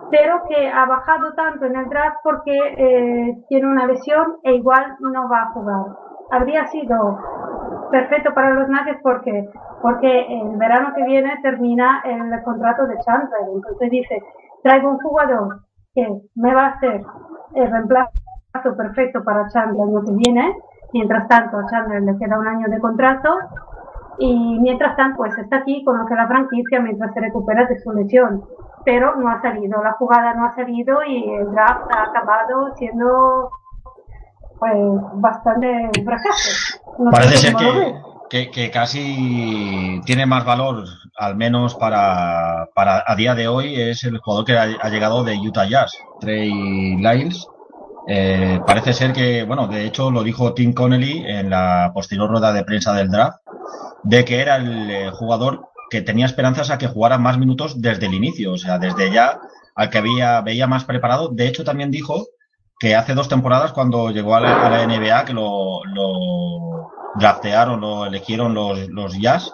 pero 0.10 0.42
que 0.48 0.68
ha 0.68 0.86
bajado 0.86 1.34
tanto 1.36 1.66
en 1.66 1.76
el 1.76 1.90
draft 1.90 2.18
porque 2.24 2.58
eh, 2.58 3.38
tiene 3.48 3.68
una 3.68 3.86
lesión 3.86 4.38
e 4.44 4.56
igual 4.56 4.96
no 5.02 5.30
va 5.30 5.44
a 5.44 5.52
jugar. 5.52 5.86
Habría 6.32 6.66
sido 6.68 7.20
perfecto 7.92 8.34
para 8.34 8.50
los 8.56 8.68
Nuggets 8.68 9.02
porque 9.04 9.48
porque 9.84 10.42
el 10.42 10.58
verano 10.58 10.94
que 10.96 11.04
viene 11.04 11.38
termina 11.44 12.02
el 12.06 12.44
contrato 12.44 12.88
de 12.88 12.98
Chandler. 12.98 13.42
Entonces 13.54 13.90
dice, 13.92 14.24
traigo 14.64 14.90
un 14.90 15.00
jugador 15.00 15.60
que 15.94 16.08
me 16.36 16.54
va 16.54 16.66
a 16.66 16.70
hacer 16.70 17.02
el 17.54 17.72
reemplazo 17.72 18.12
perfecto 18.76 19.24
para 19.24 19.48
Chandler 19.50 19.88
el 19.88 19.96
año 19.96 20.06
que 20.06 20.14
viene 20.14 20.56
Mientras 20.94 21.28
tanto, 21.28 21.58
Chandler 21.70 22.02
le 22.02 22.18
queda 22.18 22.40
un 22.40 22.48
año 22.48 22.68
de 22.68 22.80
contrato 22.80 23.30
y 24.18 24.60
mientras 24.60 24.96
tanto, 24.98 25.18
pues 25.18 25.38
está 25.38 25.58
aquí, 25.58 25.84
conoce 25.84 26.16
la 26.16 26.28
franquicia 26.28 26.80
mientras 26.80 27.14
se 27.14 27.22
recupera 27.22 27.66
de 27.66 27.80
su 27.80 27.92
lesión. 27.92 28.44
Pero 28.86 29.16
no 29.16 29.30
ha 29.30 29.42
salido, 29.42 29.84
la 29.84 29.94
jugada 29.94 30.34
no 30.34 30.46
ha 30.46 30.56
salido 30.56 31.04
y 31.04 31.24
el 31.36 31.52
draft 31.52 31.84
ha 31.94 32.04
acabado 32.04 32.76
siendo 32.78 33.50
pues 34.58 34.74
bastante 35.14 35.90
fracaso. 36.04 36.80
Parece 37.12 37.38
ser 37.38 37.56
que, 38.30 38.52
que, 38.52 38.72
casi 38.72 40.02
tiene 40.06 40.26
más 40.26 40.44
valor, 40.44 40.84
al 41.18 41.36
menos 41.36 41.76
para, 41.76 42.68
para 42.74 43.04
a 43.06 43.16
día 43.16 43.36
de 43.36 43.48
hoy, 43.48 43.80
es 43.80 44.04
el 44.04 44.20
jugador 44.20 44.46
que 44.46 44.58
ha, 44.58 44.64
ha 44.82 44.90
llegado 44.90 45.24
de 45.24 45.38
Utah 45.38 45.66
Jazz, 45.66 45.98
Trey 46.20 46.52
Lyles 46.98 47.48
eh, 48.12 48.60
parece 48.66 48.94
ser 48.94 49.14
que, 49.14 49.44
bueno, 49.44 49.68
de 49.68 49.86
hecho 49.86 50.10
lo 50.10 50.24
dijo 50.24 50.56
Tim 50.56 50.74
Connelly 50.74 51.24
en 51.28 51.52
la 51.52 51.92
posterior 51.94 52.28
rueda 52.28 52.52
de 52.52 52.64
prensa 52.64 52.92
del 52.94 53.12
draft, 53.12 53.38
de 54.02 54.26
que 54.26 54.42
era 54.42 54.56
el 54.56 54.90
eh, 54.90 55.12
jugador 55.12 55.68
que 55.92 56.02
tenía 56.02 56.26
esperanzas 56.26 56.72
a 56.72 56.80
que 56.80 56.88
jugara 56.88 57.20
más 57.20 57.38
minutos 57.38 57.84
desde 57.84 58.08
el 58.08 58.16
inicio, 58.16 58.54
o 58.54 58.58
sea, 58.58 58.80
desde 58.80 59.12
ya 59.12 59.40
al 59.76 59.92
que 59.92 60.00
había, 60.00 60.42
veía 60.42 60.66
más 60.66 60.86
preparado. 60.86 61.30
De 61.30 61.48
hecho, 61.48 61.64
también 61.64 61.92
dijo 61.92 62.26
que 62.80 62.96
hace 62.96 63.14
dos 63.14 63.30
temporadas 63.30 63.74
cuando 63.74 64.10
llegó 64.10 64.36
a 64.36 64.40
la, 64.40 64.88
NBA, 64.88 65.26
que 65.26 65.34
lo, 65.34 65.86
lo, 65.86 66.92
draftearon, 67.14 67.80
lo 67.80 68.08
eligieron 68.08 68.56
los, 68.56 68.90
los 68.90 69.20
Jazz, 69.20 69.54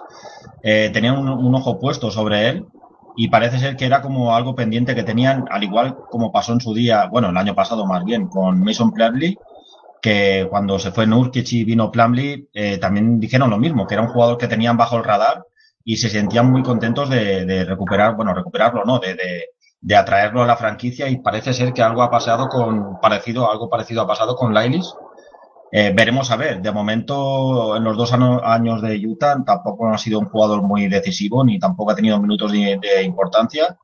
eh, 0.63 0.91
tenían 0.93 1.17
un, 1.17 1.27
un, 1.27 1.55
ojo 1.55 1.77
puesto 1.77 2.09
sobre 2.09 2.47
él 2.47 2.65
y 3.15 3.29
parece 3.29 3.59
ser 3.59 3.75
que 3.75 3.85
era 3.85 4.01
como 4.01 4.35
algo 4.35 4.55
pendiente 4.55 4.95
que 4.95 5.03
tenían, 5.03 5.45
al 5.49 5.63
igual 5.63 5.95
como 6.09 6.31
pasó 6.31 6.53
en 6.53 6.61
su 6.61 6.73
día, 6.73 7.07
bueno, 7.07 7.29
el 7.29 7.37
año 7.37 7.55
pasado 7.55 7.85
más 7.85 8.03
bien, 8.03 8.27
con 8.27 8.61
Mason 8.61 8.91
Plumlee, 8.91 9.37
que 10.01 10.47
cuando 10.49 10.77
se 10.77 10.91
fue 10.91 11.07
Nurkic 11.07 11.51
y 11.53 11.63
vino 11.63 11.91
Plumlee, 11.91 12.49
eh, 12.53 12.77
también 12.77 13.19
dijeron 13.19 13.49
lo 13.49 13.57
mismo, 13.57 13.87
que 13.87 13.95
era 13.95 14.03
un 14.03 14.09
jugador 14.09 14.37
que 14.37 14.47
tenían 14.47 14.77
bajo 14.77 14.97
el 14.97 15.03
radar 15.03 15.45
y 15.83 15.97
se 15.97 16.09
sentían 16.09 16.51
muy 16.51 16.63
contentos 16.63 17.09
de, 17.09 17.45
de 17.45 17.63
recuperar, 17.63 18.15
bueno, 18.15 18.33
recuperarlo, 18.33 18.83
¿no? 18.85 18.99
De, 18.99 19.15
de, 19.15 19.45
de, 19.81 19.95
atraerlo 19.95 20.43
a 20.43 20.47
la 20.47 20.57
franquicia 20.57 21.07
y 21.07 21.17
parece 21.17 21.53
ser 21.53 21.73
que 21.73 21.83
algo 21.83 22.03
ha 22.03 22.11
pasado 22.11 22.49
con, 22.49 22.99
parecido, 22.99 23.51
algo 23.51 23.69
parecido 23.69 24.01
ha 24.01 24.07
pasado 24.07 24.35
con 24.35 24.53
Lailis, 24.53 24.93
Eh, 25.71 25.91
veremos 25.95 26.31
a 26.31 26.35
ver. 26.35 26.61
De 26.61 26.71
momento, 26.71 27.75
en 27.75 27.83
los 27.83 27.97
dos 27.97 28.13
años 28.13 28.81
de 28.81 29.05
Utah, 29.05 29.43
tampoco 29.45 29.89
ha 29.89 29.97
sido 29.97 30.19
un 30.19 30.27
jugador 30.27 30.61
muy 30.61 30.87
decisivo 30.87 31.43
ni 31.43 31.59
tampoco 31.59 31.91
ha 31.91 31.95
tenido 31.95 32.19
minutos 32.19 32.51
de, 32.51 32.79
de 32.81 33.03
importancia. 33.03 33.77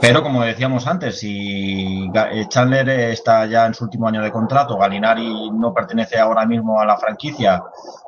Pero 0.00 0.22
como 0.22 0.42
decíamos 0.42 0.86
antes, 0.86 1.18
si 1.18 2.08
Chandler 2.48 2.88
está 2.88 3.46
ya 3.46 3.66
en 3.66 3.74
su 3.74 3.84
último 3.84 4.06
año 4.06 4.22
de 4.22 4.30
contrato, 4.30 4.78
Galinari 4.78 5.50
no 5.50 5.74
pertenece 5.74 6.18
ahora 6.18 6.46
mismo 6.46 6.80
a 6.80 6.86
la 6.86 6.96
franquicia, 6.96 7.62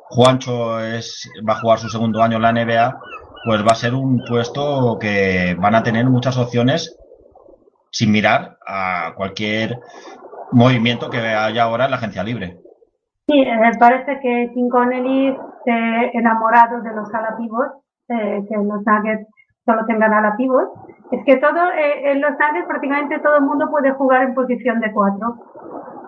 Juancho 0.09 0.79
es, 0.79 1.29
va 1.47 1.53
a 1.53 1.59
jugar 1.59 1.79
su 1.79 1.89
segundo 1.89 2.23
año 2.23 2.37
en 2.37 2.41
la 2.43 2.53
NBA, 2.53 2.99
pues 3.45 3.61
va 3.61 3.71
a 3.71 3.75
ser 3.75 3.93
un 3.93 4.23
puesto 4.25 4.97
que 4.99 5.55
van 5.59 5.75
a 5.75 5.83
tener 5.83 6.05
muchas 6.05 6.37
opciones 6.37 6.95
sin 7.91 8.11
mirar 8.11 8.57
a 8.65 9.13
cualquier 9.17 9.77
movimiento 10.51 11.09
que 11.09 11.19
haya 11.19 11.63
ahora 11.63 11.85
en 11.85 11.91
la 11.91 11.97
agencia 11.97 12.23
libre. 12.23 12.59
Sí, 13.27 13.45
me 13.45 13.71
parece 13.79 14.19
que 14.19 14.51
Tim 14.53 14.69
Connelly 14.69 15.29
esté 15.29 16.17
enamorado 16.17 16.81
de 16.81 16.93
los 16.93 17.13
ala 17.13 17.37
eh, 18.09 18.45
que 18.49 18.55
los 18.55 18.85
Nuggets 18.85 19.27
solo 19.65 19.85
tengan 19.85 20.13
ala 20.13 20.35
Es 21.11 21.25
que 21.25 21.37
todo, 21.37 21.71
eh, 21.71 22.11
en 22.11 22.21
los 22.21 22.31
Nuggets 22.31 22.67
prácticamente 22.67 23.19
todo 23.19 23.37
el 23.37 23.43
mundo 23.43 23.69
puede 23.69 23.91
jugar 23.91 24.23
en 24.23 24.33
posición 24.33 24.79
de 24.79 24.91
cuatro. 24.91 25.35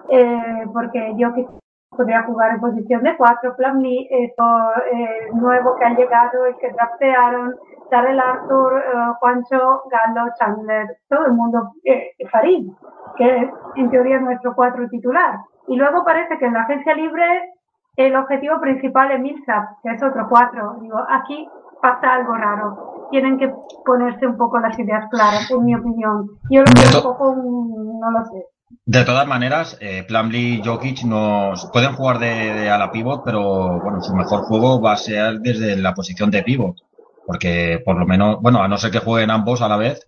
Eh, 0.09 0.65
porque 0.73 1.13
yo 1.17 1.33
que 1.33 1.47
podría 1.95 2.23
jugar 2.23 2.51
en 2.51 2.59
posición 2.59 3.03
de 3.03 3.15
cuatro, 3.15 3.55
Plumlee, 3.55 4.07
esto 4.09 4.43
eh, 4.91 5.29
nuevo 5.33 5.75
que 5.75 5.85
ha 5.85 5.95
llegado, 5.95 6.45
el 6.45 6.57
que 6.57 6.71
draftearon, 6.71 7.55
Darrell 7.91 8.19
Arthur, 8.19 8.79
eh, 8.79 9.13
Juancho, 9.19 9.83
Galo, 9.89 10.31
Chandler, 10.39 10.97
todo 11.09 11.27
el 11.27 11.33
mundo, 11.33 11.71
eh, 11.83 12.11
Farid, 12.31 12.67
que 13.17 13.51
en 13.75 13.89
teoría 13.89 14.17
es 14.17 14.23
nuestro 14.23 14.55
cuatro 14.55 14.87
titular. 14.89 15.37
Y 15.67 15.75
luego 15.75 16.03
parece 16.03 16.37
que 16.37 16.45
en 16.45 16.53
la 16.53 16.61
agencia 16.63 16.93
libre 16.93 17.23
el 17.95 18.15
objetivo 18.15 18.59
principal 18.59 19.11
es 19.11 19.19
Millsap, 19.19 19.81
que 19.83 19.89
es 19.91 20.03
otro 20.03 20.27
cuatro. 20.29 20.77
Digo, 20.81 20.97
aquí 21.09 21.47
pasa 21.81 22.13
algo 22.13 22.35
raro. 22.35 23.07
Tienen 23.11 23.37
que 23.37 23.53
ponerse 23.85 24.25
un 24.25 24.37
poco 24.37 24.59
las 24.59 24.77
ideas 24.79 25.05
claras, 25.11 25.49
en 25.51 25.63
mi 25.63 25.75
opinión. 25.75 26.27
Yo 26.49 26.61
lo 26.61 26.71
veo 26.73 26.97
un 26.97 27.03
poco, 27.03 27.35
no 27.35 28.11
lo 28.11 28.25
sé. 28.25 28.45
De 28.85 29.05
todas 29.05 29.27
maneras, 29.27 29.77
eh, 29.81 30.03
Plumlee 30.07 30.55
y 30.55 30.63
Jokic 30.63 31.03
nos 31.03 31.69
pueden 31.71 31.93
jugar 31.93 32.17
de, 32.17 32.53
de, 32.53 32.69
a 32.71 32.77
la 32.77 32.91
pivot, 32.91 33.21
pero 33.23 33.79
bueno, 33.79 34.01
su 34.01 34.15
mejor 34.15 34.41
juego 34.41 34.81
va 34.81 34.93
a 34.93 34.97
ser 34.97 35.39
desde 35.39 35.77
la 35.77 35.93
posición 35.93 36.31
de 36.31 36.41
pivot, 36.41 36.77
porque 37.27 37.81
por 37.85 37.97
lo 37.97 38.05
menos, 38.07 38.41
bueno, 38.41 38.63
a 38.63 38.67
no 38.67 38.77
ser 38.77 38.91
que 38.91 38.99
jueguen 38.99 39.29
ambos 39.29 39.61
a 39.61 39.67
la 39.67 39.77
vez, 39.77 40.07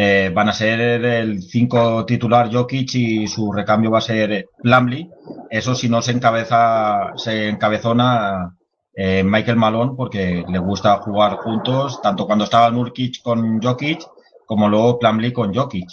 eh, 0.00 0.30
van 0.32 0.48
a 0.48 0.52
ser 0.52 0.80
el 0.80 1.42
5 1.42 2.06
titular 2.06 2.52
Jokic 2.52 2.94
y 2.94 3.26
su 3.26 3.50
recambio 3.50 3.90
va 3.90 3.98
a 3.98 4.02
ser 4.02 4.46
Plumlee. 4.62 5.10
Eso 5.50 5.74
si 5.74 5.88
no 5.88 6.02
se 6.02 6.12
encabeza, 6.12 7.14
se 7.16 7.48
encabezona 7.48 8.54
eh, 8.94 9.24
Michael 9.24 9.56
Malone 9.56 9.94
porque 9.96 10.44
le 10.48 10.58
gusta 10.60 10.98
jugar 10.98 11.38
juntos, 11.38 12.00
tanto 12.00 12.26
cuando 12.26 12.44
estaba 12.44 12.70
Nurkic 12.70 13.22
con 13.22 13.60
Jokic 13.60 14.02
como 14.46 14.68
luego 14.68 15.00
Plumlee 15.00 15.32
con 15.32 15.52
Jokic 15.52 15.88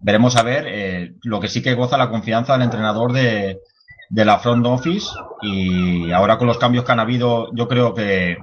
veremos 0.00 0.36
a 0.36 0.42
ver. 0.42 0.64
Eh, 0.66 1.14
lo 1.24 1.38
que 1.38 1.48
sí 1.48 1.60
que 1.60 1.74
goza 1.74 1.98
la 1.98 2.08
confianza 2.08 2.54
del 2.54 2.62
entrenador 2.62 3.12
de, 3.12 3.60
de 4.08 4.24
la 4.24 4.38
front 4.38 4.64
office 4.64 5.08
y 5.42 6.10
ahora 6.12 6.38
con 6.38 6.46
los 6.46 6.56
cambios 6.56 6.86
que 6.86 6.92
han 6.92 7.00
habido, 7.00 7.54
yo 7.54 7.68
creo 7.68 7.92
que 7.92 8.38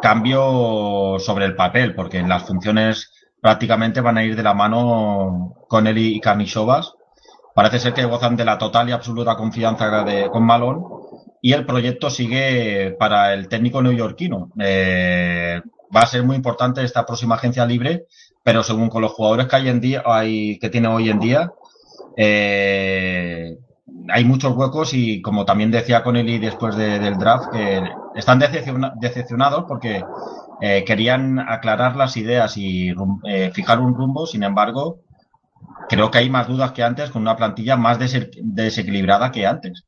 cambio 0.00 1.16
sobre 1.18 1.46
el 1.46 1.56
papel, 1.56 1.96
porque 1.96 2.18
en 2.18 2.28
las 2.28 2.44
funciones 2.44 3.10
prácticamente 3.40 4.00
van 4.00 4.18
a 4.18 4.24
ir 4.24 4.36
de 4.36 4.42
la 4.42 4.54
mano 4.54 5.54
con 5.68 5.86
él 5.86 5.98
y 5.98 6.20
Carnichovas. 6.20 6.94
Parece 7.54 7.78
ser 7.78 7.94
que 7.94 8.04
gozan 8.04 8.36
de 8.36 8.44
la 8.44 8.58
total 8.58 8.88
y 8.88 8.92
absoluta 8.92 9.36
confianza 9.36 10.04
de, 10.04 10.28
con 10.28 10.44
Malón 10.44 10.84
y 11.40 11.52
el 11.52 11.64
proyecto 11.64 12.10
sigue 12.10 12.94
para 12.98 13.32
el 13.32 13.48
técnico 13.48 13.80
neoyorquino. 13.82 14.50
Eh, 14.60 15.62
va 15.94 16.00
a 16.00 16.06
ser 16.06 16.22
muy 16.22 16.36
importante 16.36 16.82
esta 16.82 17.06
próxima 17.06 17.36
agencia 17.36 17.64
libre 17.64 18.06
pero 18.46 18.62
según 18.62 18.88
con 18.88 19.02
los 19.02 19.10
jugadores 19.10 19.48
que 19.48 19.56
hay 19.56 19.68
en 19.68 19.80
día, 19.80 20.04
hay, 20.06 20.56
que 20.60 20.70
tiene 20.70 20.86
hoy 20.86 21.10
en 21.10 21.18
día, 21.18 21.50
eh, 22.16 23.58
hay 24.08 24.24
muchos 24.24 24.54
huecos 24.54 24.94
y 24.94 25.20
como 25.20 25.44
también 25.44 25.72
decía 25.72 26.04
Connelly 26.04 26.38
después 26.38 26.76
del 26.76 27.18
draft, 27.18 27.50
que 27.50 27.82
están 28.14 28.38
decepcionados 28.38 29.64
porque 29.66 30.04
eh, 30.60 30.84
querían 30.84 31.38
aclarar 31.38 31.96
las 31.96 32.16
ideas 32.16 32.56
y 32.56 32.94
eh, 33.24 33.50
fijar 33.52 33.80
un 33.80 33.94
rumbo, 33.94 34.26
sin 34.26 34.42
embargo, 34.42 35.00
creo 35.88 36.10
que 36.10 36.18
hay 36.18 36.30
más 36.30 36.48
dudas 36.48 36.72
que 36.72 36.82
antes 36.82 37.10
con 37.10 37.22
una 37.22 37.36
plantilla 37.36 37.76
más 37.76 37.98
desequilibrada 37.98 39.30
que 39.30 39.46
antes. 39.46 39.86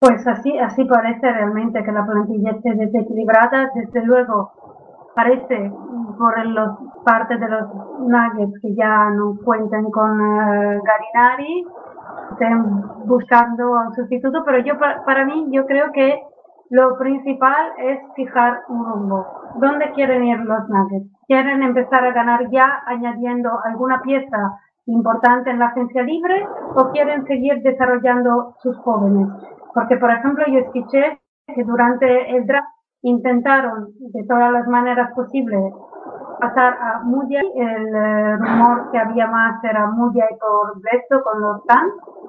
Pues 0.00 0.26
así, 0.26 0.58
así 0.58 0.84
parece 0.84 1.30
realmente 1.30 1.82
que 1.84 1.92
la 1.92 2.04
plantilla 2.04 2.50
esté 2.50 2.74
desequilibrada. 2.74 3.70
Desde 3.74 4.04
luego, 4.04 4.50
parece 5.14 5.70
por 6.18 6.46
los 6.46 6.70
partes 7.04 7.38
de 7.38 7.48
los 7.48 7.68
Nuggets 8.00 8.60
que 8.60 8.74
ya 8.74 9.10
no 9.10 9.36
cuenten 9.44 9.90
con 9.90 10.20
uh, 10.20 10.82
Garinari, 10.82 11.64
estén 12.32 13.06
buscando 13.06 13.70
un 13.72 13.94
sustituto, 13.94 14.42
pero 14.44 14.58
yo 14.58 14.74
para 14.78 15.24
mí 15.24 15.46
yo 15.52 15.66
creo 15.66 15.92
que 15.92 16.20
lo 16.72 16.96
principal 16.96 17.66
es 17.76 18.00
fijar 18.16 18.62
un 18.68 18.82
rumbo. 18.86 19.26
¿Dónde 19.56 19.92
quieren 19.92 20.24
ir 20.24 20.38
los 20.38 20.66
Nuggets? 20.70 21.06
¿Quieren 21.26 21.62
empezar 21.62 22.02
a 22.02 22.12
ganar 22.12 22.48
ya 22.50 22.82
añadiendo 22.86 23.50
alguna 23.62 24.00
pieza 24.00 24.58
importante 24.86 25.50
en 25.50 25.58
la 25.58 25.66
agencia 25.66 26.02
libre 26.02 26.48
o 26.74 26.90
quieren 26.92 27.26
seguir 27.26 27.60
desarrollando 27.62 28.54
sus 28.62 28.74
jóvenes? 28.78 29.28
Porque, 29.74 29.98
por 29.98 30.12
ejemplo, 30.12 30.46
yo 30.48 30.60
escuché 30.60 31.20
que 31.54 31.62
durante 31.62 32.34
el 32.34 32.46
draft 32.46 32.68
intentaron 33.02 33.88
de 33.98 34.24
todas 34.24 34.50
las 34.50 34.66
maneras 34.66 35.12
posibles 35.14 35.74
pasar 36.40 36.72
a 36.80 37.02
Muyay. 37.04 37.52
El 37.54 37.94
eh, 37.94 38.36
rumor 38.38 38.90
que 38.90 38.98
había 38.98 39.26
más 39.26 39.62
era 39.62 39.88
Muyay 39.88 40.38
por 40.40 40.80
Blesto 40.80 41.22
con 41.22 41.38
los 41.38 41.62
Suns. 41.68 42.21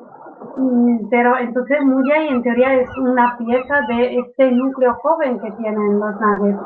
Mm, 0.58 1.10
pero 1.10 1.38
entonces 1.38 1.82
Muyay 1.84 2.28
en 2.28 2.44
teoría 2.44 2.74
es 2.76 2.90
una 2.98 3.38
pieza 3.38 3.82
de 3.88 4.20
este 4.20 4.52
núcleo 4.52 4.94
joven 4.96 5.40
que 5.40 5.52
tienen 5.52 6.00
los 6.00 6.20
Nuggets. 6.20 6.62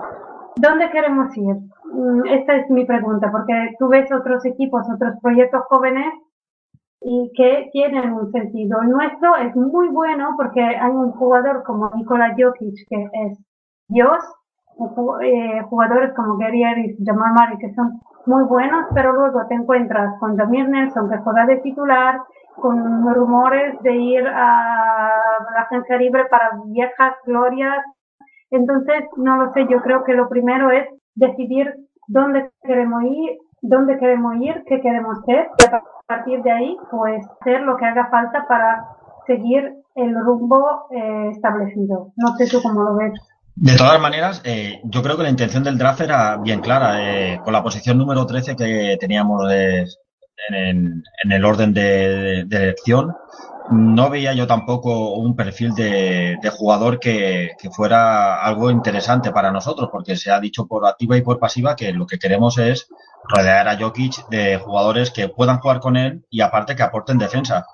¿Dónde 0.58 0.90
queremos 0.90 1.36
ir? 1.38 1.56
Mm, 1.94 2.26
esta 2.28 2.56
es 2.56 2.70
mi 2.70 2.86
pregunta, 2.86 3.32
porque 3.32 3.76
tú 3.80 3.88
ves 3.88 4.12
otros 4.12 4.46
equipos, 4.46 4.86
otros 4.94 5.14
proyectos 5.22 5.64
jóvenes 5.70 6.14
y 7.02 7.32
que 7.36 7.70
tienen 7.72 8.14
un 8.14 8.32
sentido. 8.32 8.82
El 8.82 8.90
nuestro 8.90 9.36
es 9.38 9.56
muy 9.56 9.88
bueno 9.90 10.34
porque 10.36 10.62
hay 10.62 10.92
un 10.92 11.12
jugador 11.12 11.64
como 11.64 11.92
Nikola 11.96 12.36
Jokic 12.38 12.88
que 12.90 13.10
es 13.26 13.40
Dios, 13.88 14.18
eh, 15.22 15.62
jugadores 15.70 16.14
como 16.16 16.38
Gary 16.38 16.64
Harris, 16.64 16.98
Jamal 17.04 17.34
Murray, 17.34 17.58
que 17.58 17.74
son 17.74 18.00
muy 18.26 18.44
buenos, 18.44 18.86
pero 18.94 19.14
luego 19.14 19.46
te 19.48 19.56
encuentras 19.56 20.20
con 20.20 20.38
Jamir 20.38 20.68
Nelson, 20.68 21.10
que 21.10 21.18
juega 21.20 21.46
de 21.46 21.58
titular, 21.58 22.20
con 22.62 23.14
rumores 23.14 23.82
de 23.82 23.96
ir 23.96 24.28
a 24.28 25.12
la 25.54 25.62
agencia 25.62 25.98
libre 25.98 26.26
para 26.26 26.52
viejas 26.66 27.14
glorias. 27.26 27.84
Entonces, 28.52 29.04
no 29.18 29.38
lo 29.38 29.54
sé, 29.54 29.68
yo 29.70 29.82
creo 29.82 30.04
que 30.04 30.14
lo 30.14 30.30
primero 30.30 30.72
es 30.72 30.88
decidir 31.16 31.74
dónde 32.08 32.50
queremos 32.64 33.04
ir, 33.04 33.38
dónde 33.62 33.98
queremos 33.98 34.36
ir, 34.40 34.64
qué 34.68 34.82
queremos 34.82 35.20
ser, 35.26 35.50
y 35.60 35.66
a 35.66 35.82
partir 36.08 36.42
de 36.44 36.52
ahí, 36.52 36.78
pues, 36.90 37.26
hacer 37.42 37.62
lo 37.62 37.76
que 37.78 37.86
haga 37.86 38.10
falta 38.10 38.46
para 38.48 38.86
seguir 39.26 39.74
el 39.96 40.16
rumbo 40.16 40.88
eh, 40.92 41.32
establecido. 41.32 42.14
No 42.16 42.36
sé 42.36 42.48
tú 42.48 42.62
cómo 42.62 42.84
lo 42.84 42.96
ves. 42.96 43.14
De 43.56 43.76
todas 43.76 44.00
maneras, 44.00 44.42
eh, 44.46 44.80
yo 44.84 45.02
creo 45.02 45.18
que 45.18 45.24
la 45.24 45.32
intención 45.32 45.64
del 45.64 45.80
draft 45.80 46.02
era 46.02 46.38
bien 46.38 46.62
clara. 46.62 47.02
Eh, 47.02 47.42
con 47.44 47.52
la 47.52 47.64
posición 47.64 47.98
número 47.98 48.26
13 48.26 48.56
que 48.56 48.98
teníamos 49.00 49.44
en, 50.50 51.04
el 51.30 51.46
orden 51.46 51.74
de, 51.74 52.42
elección, 52.42 53.16
no 53.70 54.10
veía 54.10 54.34
yo 54.34 54.48
tampoco 54.48 55.16
un 55.16 55.36
perfil 55.36 55.74
de, 55.74 56.38
jugador 56.52 57.00
que, 57.00 57.52
fuera 57.72 58.42
algo 58.44 58.72
interesante 58.72 59.32
para 59.32 59.52
nosotros, 59.52 59.90
porque 59.92 60.16
se 60.16 60.32
ha 60.32 60.40
dicho 60.40 60.68
por 60.68 60.86
activa 60.86 61.18
y 61.18 61.22
por 61.22 61.40
pasiva 61.40 61.76
que 61.76 61.92
lo 61.92 62.08
que 62.08 62.20
queremos 62.20 62.58
es 62.58 62.88
rodear 63.28 63.68
a 63.68 63.78
Jokic 63.78 64.28
de 64.30 64.58
jugadores 64.58 65.12
que 65.12 65.30
puedan 65.30 65.60
jugar 65.60 65.80
con 65.80 65.98
él 65.98 66.26
y 66.30 66.42
aparte 66.42 66.76
que 66.76 66.84
aporten 66.84 67.18
defensa. 67.18 67.66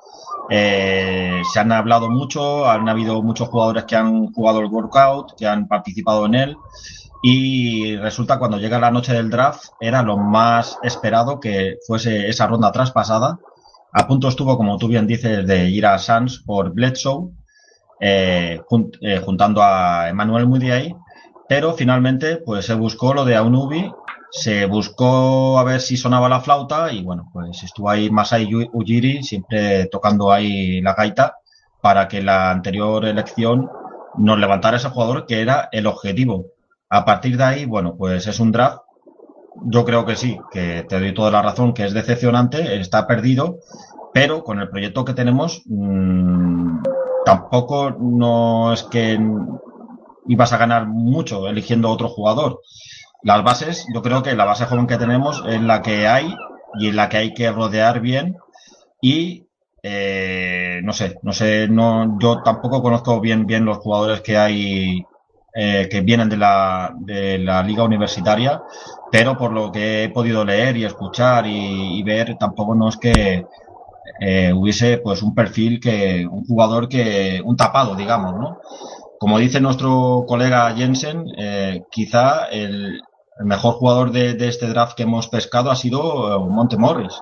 Eh, 0.50 1.42
se 1.52 1.60
han 1.60 1.72
hablado 1.72 2.10
mucho, 2.10 2.70
han 2.70 2.90
habido 2.90 3.22
muchos 3.22 3.50
jugadores 3.50 3.86
que 3.86 3.96
han 3.96 4.32
jugado 4.34 4.60
el 4.60 4.68
workout, 4.68 5.36
que 5.38 5.48
han 5.48 5.68
participado 5.68 6.26
en 6.26 6.36
él 6.36 6.58
y 7.26 7.96
resulta 7.96 8.38
cuando 8.38 8.58
llega 8.58 8.82
la 8.82 8.92
noche 8.92 9.14
del 9.14 9.30
draft 9.30 9.68
era 9.80 10.04
lo 10.04 10.18
más 10.18 10.78
esperado 10.84 11.40
que 11.40 11.78
fuese 11.88 12.28
esa 12.28 12.48
ronda 12.48 12.74
traspasada. 12.74 13.40
A 13.94 14.06
punto 14.08 14.28
estuvo, 14.28 14.58
como 14.58 14.78
tú 14.78 14.90
bien 14.90 15.08
dices, 15.08 15.48
de 15.48 15.70
ir 15.70 15.86
a 15.86 15.98
Sans 16.00 16.40
por 16.40 16.74
Bledsoe, 16.74 17.30
eh, 18.02 18.60
eh, 19.00 19.22
juntando 19.24 19.64
a 19.64 20.10
Emmanuel 20.10 20.48
Mudiay, 20.48 20.94
pero 21.48 21.74
finalmente 21.74 22.38
pues 22.38 22.66
se 22.66 22.74
buscó 22.74 23.14
lo 23.14 23.24
de 23.24 23.38
Aunubi 23.38 23.90
se 24.36 24.66
buscó 24.66 25.60
a 25.60 25.64
ver 25.64 25.80
si 25.80 25.96
sonaba 25.96 26.28
la 26.28 26.42
flauta 26.42 26.92
y 26.92 27.04
bueno, 27.04 27.30
pues 27.32 27.62
estuvo 27.62 27.88
ahí 27.92 28.10
Masai 28.10 28.50
Ujiri 28.74 29.22
siempre 29.22 29.86
tocando 29.86 30.32
ahí 30.32 30.82
la 30.82 30.96
gaita 30.96 31.38
para 31.82 32.08
que 32.08 32.24
la 32.24 32.50
anterior 32.50 33.06
elección 33.06 33.70
nos 34.18 34.40
levantara 34.40 34.78
ese 34.78 34.90
jugador 34.90 35.28
que 35.28 35.42
era 35.42 35.70
el 35.72 35.86
objetivo. 35.86 36.48
A 36.90 37.06
partir 37.06 37.38
de 37.38 37.44
ahí, 37.44 37.66
bueno, 37.66 37.96
pues 37.96 38.26
es 38.26 38.40
un 38.40 38.52
draft. 38.52 38.80
Yo 39.66 39.86
creo 39.86 40.04
que 40.04 40.16
sí, 40.16 40.40
que 40.52 40.84
te 40.90 41.00
doy 41.00 41.14
toda 41.14 41.30
la 41.30 41.44
razón, 41.44 41.76
que 41.76 41.86
es 41.86 41.94
decepcionante, 41.94 42.80
está 42.80 43.06
perdido, 43.06 43.60
pero 44.16 44.44
con 44.44 44.60
el 44.60 44.70
proyecto 44.70 45.06
que 45.06 45.14
tenemos, 45.14 45.62
mmm, 45.68 46.82
tampoco 47.24 47.92
no 47.92 48.74
es 48.74 48.82
que 48.82 49.20
ibas 50.28 50.54
a 50.54 50.58
ganar 50.58 50.88
mucho 50.88 51.48
eligiendo 51.48 51.92
otro 51.92 52.10
jugador. 52.10 52.62
Las 53.24 53.44
bases, 53.44 53.86
yo 53.94 54.02
creo 54.02 54.22
que 54.22 54.36
la 54.36 54.46
base 54.46 54.66
joven 54.66 54.88
que 54.88 54.98
tenemos 54.98 55.44
es 55.48 55.62
la 55.62 55.82
que 55.82 56.08
hay 56.08 56.36
y 56.80 56.90
en 56.90 56.96
la 56.96 57.10
que 57.10 57.18
hay 57.18 57.34
que 57.34 57.52
rodear 57.52 58.02
bien 58.02 58.38
y 59.02 59.48
eh, 59.82 60.80
no 60.84 60.94
sé, 60.94 61.20
no 61.24 61.34
sé, 61.34 61.68
no, 61.68 62.18
yo 62.20 62.42
tampoco 62.42 62.82
conozco 62.82 63.20
bien, 63.20 63.46
bien 63.46 63.66
los 63.66 63.78
jugadores 63.78 64.22
que 64.22 64.38
hay 64.38 65.06
eh, 65.56 65.88
que 65.90 66.02
vienen 66.02 66.30
de 66.30 66.38
la, 66.38 66.94
de 66.98 67.38
la 67.38 67.62
liga 67.62 67.84
universitaria, 67.84 68.64
pero 69.12 69.38
por 69.38 69.52
lo 69.52 69.72
que 69.72 70.06
he 70.06 70.10
podido 70.10 70.44
leer 70.44 70.76
y 70.78 70.86
escuchar 70.86 71.46
y, 71.46 72.02
ver, 72.02 72.36
tampoco 72.40 72.74
no 72.74 72.90
es 72.90 72.98
que 72.98 73.46
eh, 74.20 74.52
hubiese 74.52 74.98
pues 74.98 75.22
un 75.22 75.36
perfil 75.36 75.80
que, 75.80 76.26
un 76.30 76.44
jugador 76.46 76.90
que, 76.90 77.42
un 77.46 77.56
tapado, 77.56 77.94
digamos, 77.96 78.34
¿no? 78.34 78.58
Como 79.20 79.38
dice 79.38 79.62
nuestro 79.62 80.26
colega 80.28 80.74
Jensen, 80.76 81.26
eh, 81.38 81.84
quizá 81.92 82.46
el, 82.46 83.02
el, 83.40 83.46
mejor 83.46 83.74
jugador 83.74 84.12
de, 84.12 84.34
de, 84.34 84.48
este 84.48 84.68
draft 84.68 84.96
que 84.96 85.04
hemos 85.04 85.28
pescado 85.28 85.72
ha 85.72 85.76
sido 85.76 86.00
eh, 86.00 86.50
Monte 86.50 86.78
Morris. 86.78 87.22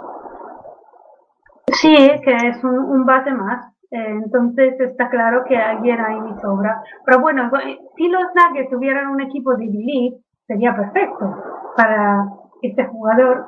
Sí, 1.67 1.95
que 2.23 2.33
es 2.33 2.63
un, 2.63 2.77
un 2.77 3.05
base 3.05 3.31
más. 3.31 3.71
Eh, 3.91 4.07
entonces 4.23 4.79
está 4.79 5.09
claro 5.09 5.43
que 5.45 5.57
alguien 5.57 5.99
ahí 5.99 6.19
sobra. 6.41 6.81
Pero 7.05 7.19
bueno, 7.19 7.51
si 7.97 8.07
los 8.07 8.23
Nuggets 8.33 8.69
tuvieran 8.69 9.07
un 9.07 9.21
equipo 9.21 9.53
de 9.55 9.65
elite, 9.65 10.17
sería 10.47 10.75
perfecto 10.75 11.35
para 11.75 12.25
este 12.61 12.85
jugador. 12.85 13.45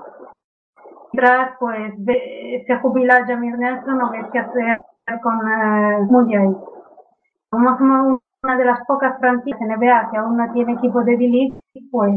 Mientras 1.13 1.55
pues 1.59 1.93
de, 1.97 2.63
se 2.67 2.75
jubila 2.79 3.25
Jamir 3.25 3.57
Nelson, 3.57 3.97
no 3.97 4.11
ves 4.11 4.25
qué 4.33 4.39
hacer 4.39 4.81
con 5.21 5.35
uh, 5.37 6.05
Mujay. 6.11 6.55
Como 7.49 7.77
somos 7.77 8.19
una 8.43 8.57
de 8.57 8.65
las 8.65 8.79
pocas 8.85 9.17
franquicias 9.19 9.61
NBA 9.61 10.09
que 10.11 10.17
aún 10.17 10.37
no 10.37 10.51
tiene 10.51 10.73
equipo 10.73 11.01
de 11.03 11.13
elite, 11.13 11.57
pues 11.89 12.11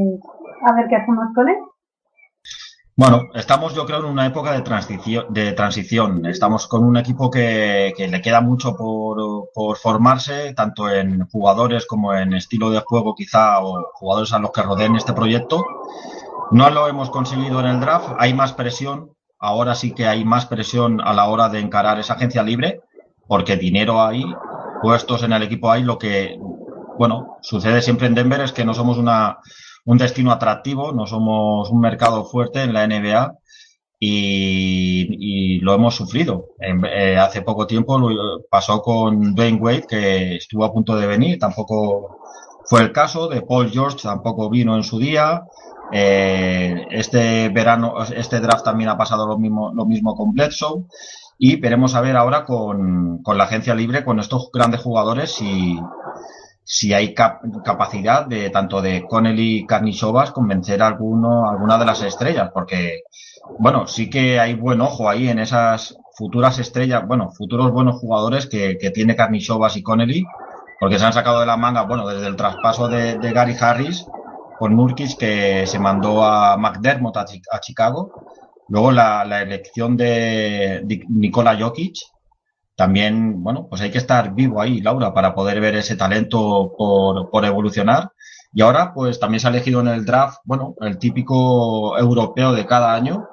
a 0.66 0.72
ver 0.74 0.88
qué 0.88 0.96
hacemos 0.96 1.26
con 1.34 1.48
él. 1.48 1.56
Bueno, 2.96 3.24
estamos 3.34 3.74
yo 3.74 3.84
creo 3.84 3.98
en 3.98 4.06
una 4.06 4.26
época 4.26 4.52
de 4.52 4.62
transición, 4.62 5.26
de 5.28 5.52
transición. 5.52 6.24
Estamos 6.26 6.66
con 6.66 6.82
un 6.82 6.96
equipo 6.96 7.30
que, 7.30 7.92
que 7.96 8.08
le 8.08 8.22
queda 8.22 8.40
mucho 8.40 8.74
por, 8.74 9.50
por, 9.54 9.76
formarse, 9.76 10.54
tanto 10.54 10.88
en 10.88 11.28
jugadores 11.28 11.86
como 11.86 12.14
en 12.14 12.32
estilo 12.32 12.70
de 12.70 12.80
juego 12.80 13.14
quizá, 13.14 13.60
o 13.60 13.90
jugadores 13.92 14.32
a 14.32 14.38
los 14.38 14.50
que 14.50 14.62
rodeen 14.62 14.96
este 14.96 15.12
proyecto. 15.12 15.64
No 16.50 16.70
lo 16.70 16.88
hemos 16.88 17.10
conseguido 17.10 17.60
en 17.60 17.66
el 17.66 17.80
draft, 17.80 18.14
hay 18.18 18.32
más 18.32 18.54
presión, 18.54 19.10
ahora 19.38 19.74
sí 19.74 19.92
que 19.92 20.06
hay 20.06 20.24
más 20.24 20.46
presión 20.46 21.00
a 21.02 21.12
la 21.12 21.28
hora 21.28 21.50
de 21.50 21.60
encarar 21.60 21.98
esa 21.98 22.14
agencia 22.14 22.42
libre, 22.42 22.80
porque 23.28 23.56
dinero 23.56 24.00
hay, 24.02 24.24
puestos 24.82 25.22
en 25.22 25.32
el 25.32 25.42
equipo 25.42 25.70
hay, 25.70 25.82
lo 25.82 25.98
que, 25.98 26.38
bueno, 26.98 27.38
sucede 27.42 27.82
siempre 27.82 28.06
en 28.06 28.14
Denver 28.14 28.40
es 28.40 28.52
que 28.52 28.64
no 28.64 28.74
somos 28.74 28.98
una 28.98 29.38
un 29.86 29.98
destino 29.98 30.32
atractivo, 30.32 30.92
no 30.92 31.06
somos 31.06 31.70
un 31.70 31.80
mercado 31.80 32.24
fuerte 32.24 32.62
en 32.62 32.72
la 32.72 32.86
NBA 32.86 33.34
y, 34.00 35.56
y 35.56 35.60
lo 35.60 35.74
hemos 35.74 35.94
sufrido. 35.94 36.48
Eh, 36.60 37.16
hace 37.16 37.42
poco 37.42 37.66
tiempo 37.66 38.00
pasó 38.50 38.82
con 38.82 39.34
Dwayne 39.34 39.60
Wade, 39.60 39.86
que 39.88 40.36
estuvo 40.36 40.64
a 40.64 40.72
punto 40.72 40.96
de 40.96 41.06
venir, 41.06 41.38
tampoco 41.38 42.18
fue 42.64 42.82
el 42.82 42.92
caso, 42.92 43.28
de 43.28 43.42
Paul 43.42 43.70
George 43.70 43.98
tampoco 44.02 44.50
vino 44.50 44.76
en 44.76 44.82
su 44.82 44.98
día. 44.98 45.44
Eh, 45.92 46.86
este 46.90 47.48
verano, 47.50 47.94
este 48.02 48.40
draft 48.40 48.64
también 48.64 48.90
ha 48.90 48.98
pasado 48.98 49.26
lo 49.26 49.38
mismo, 49.38 49.72
lo 49.72 49.86
mismo 49.86 50.16
con 50.16 50.32
Bledsoe. 50.32 50.84
Y 51.38 51.56
veremos 51.56 51.94
a 51.94 52.00
ver 52.00 52.16
ahora 52.16 52.44
con, 52.44 53.22
con 53.22 53.36
la 53.36 53.44
agencia 53.44 53.74
libre, 53.74 54.04
con 54.04 54.18
estos 54.18 54.50
grandes 54.52 54.80
jugadores, 54.80 55.32
si, 55.32 55.78
si 56.64 56.94
hay 56.94 57.14
cap 57.14 57.42
capacidad 57.64 58.26
de 58.26 58.50
tanto 58.50 58.80
de 58.80 59.04
Connelly 59.06 59.58
y 59.58 59.66
Karnisovas 59.66 60.32
convencer 60.32 60.82
a 60.82 60.88
alguno, 60.88 61.48
alguna 61.48 61.78
de 61.78 61.84
las 61.84 62.02
estrellas, 62.02 62.50
porque, 62.52 63.02
bueno, 63.58 63.86
sí 63.86 64.08
que 64.08 64.40
hay 64.40 64.54
buen 64.54 64.80
ojo 64.80 65.08
ahí 65.08 65.28
en 65.28 65.38
esas 65.38 65.96
futuras 66.16 66.58
estrellas, 66.58 67.06
bueno, 67.06 67.30
futuros 67.30 67.70
buenos 67.70 68.00
jugadores 68.00 68.46
que, 68.46 68.78
que 68.78 68.90
tiene 68.90 69.14
Karnisovas 69.14 69.76
y 69.76 69.82
Connelly, 69.82 70.24
porque 70.78 70.98
se 70.98 71.04
han 71.04 71.12
sacado 71.12 71.40
de 71.40 71.46
la 71.46 71.56
manga, 71.56 71.82
bueno, 71.82 72.06
desde 72.06 72.26
el 72.26 72.36
traspaso 72.36 72.88
de, 72.88 73.18
Gary 73.32 73.56
Harris 73.58 74.06
con 74.58 74.74
Nurkic 74.74 75.18
que 75.18 75.66
se 75.66 75.78
mandó 75.78 76.24
a 76.24 76.56
McDermott 76.56 77.16
a 77.18 77.60
Chicago, 77.60 78.10
luego 78.68 78.92
la, 78.92 79.24
la 79.24 79.42
elección 79.42 79.96
de, 79.96 80.82
de 80.84 81.04
Nikola 81.08 81.58
Jokic, 81.58 81.96
también, 82.76 83.42
bueno, 83.42 83.66
pues 83.68 83.80
hay 83.80 83.90
que 83.90 83.98
estar 83.98 84.34
vivo 84.34 84.60
ahí, 84.60 84.82
Laura, 84.82 85.14
para 85.14 85.34
poder 85.34 85.60
ver 85.60 85.76
ese 85.76 85.96
talento 85.96 86.74
por, 86.76 87.30
por, 87.30 87.44
evolucionar. 87.46 88.12
Y 88.52 88.60
ahora, 88.62 88.92
pues 88.94 89.18
también 89.18 89.40
se 89.40 89.46
ha 89.46 89.50
elegido 89.50 89.80
en 89.80 89.88
el 89.88 90.04
draft, 90.04 90.40
bueno, 90.44 90.74
el 90.80 90.98
típico 90.98 91.98
europeo 91.98 92.52
de 92.52 92.66
cada 92.66 92.94
año, 92.94 93.28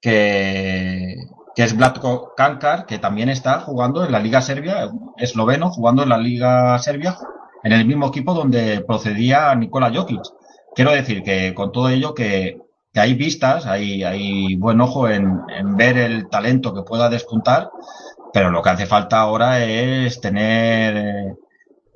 que, 0.00 1.16
que 1.56 1.62
es 1.64 1.76
Vlatko 1.76 2.34
Kankar, 2.36 2.86
que 2.86 2.98
también 2.98 3.28
está 3.28 3.60
jugando 3.60 4.04
en 4.04 4.12
la 4.12 4.20
Liga 4.20 4.40
Serbia, 4.40 4.88
esloveno, 5.16 5.70
jugando 5.70 6.04
en 6.04 6.10
la 6.10 6.18
Liga 6.18 6.78
Serbia, 6.78 7.16
en 7.64 7.72
el 7.72 7.86
mismo 7.86 8.06
equipo 8.06 8.32
donde 8.32 8.80
procedía 8.86 9.52
Nikola 9.56 9.92
Jokic. 9.92 10.22
Quiero 10.74 10.92
decir 10.92 11.22
que 11.24 11.52
con 11.52 11.72
todo 11.72 11.88
ello 11.88 12.14
que, 12.14 12.58
que 12.94 13.00
hay 13.00 13.14
vistas, 13.14 13.66
hay, 13.66 14.54
buen 14.54 14.80
ojo 14.80 15.08
en, 15.08 15.42
ver 15.76 15.98
el 15.98 16.28
talento 16.28 16.72
que 16.72 16.82
pueda 16.82 17.10
despuntar 17.10 17.68
pero 18.32 18.50
lo 18.50 18.62
que 18.62 18.70
hace 18.70 18.86
falta 18.86 19.20
ahora 19.20 19.60
es 19.60 20.20
tener 20.20 21.36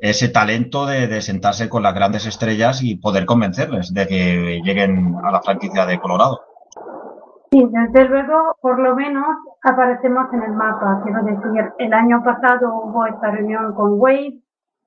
ese 0.00 0.28
talento 0.28 0.86
de, 0.86 1.08
de, 1.08 1.20
sentarse 1.20 1.68
con 1.68 1.82
las 1.82 1.94
grandes 1.94 2.26
estrellas 2.26 2.80
y 2.84 2.94
poder 2.94 3.26
convencerles 3.26 3.92
de 3.92 4.06
que 4.06 4.60
lleguen 4.62 5.16
a 5.24 5.32
la 5.32 5.42
franquicia 5.42 5.84
de 5.84 5.98
Colorado. 5.98 6.38
Sí, 7.50 7.66
desde 7.72 8.04
luego, 8.04 8.56
por 8.60 8.78
lo 8.78 8.94
menos 8.94 9.26
aparecemos 9.64 10.32
en 10.32 10.42
el 10.44 10.52
mapa. 10.52 11.00
Quiero 11.02 11.24
decir, 11.24 11.72
el 11.78 11.92
año 11.92 12.22
pasado 12.22 12.82
hubo 12.84 13.06
esta 13.06 13.32
reunión 13.32 13.74
con 13.74 13.98
Wade. 13.98 14.40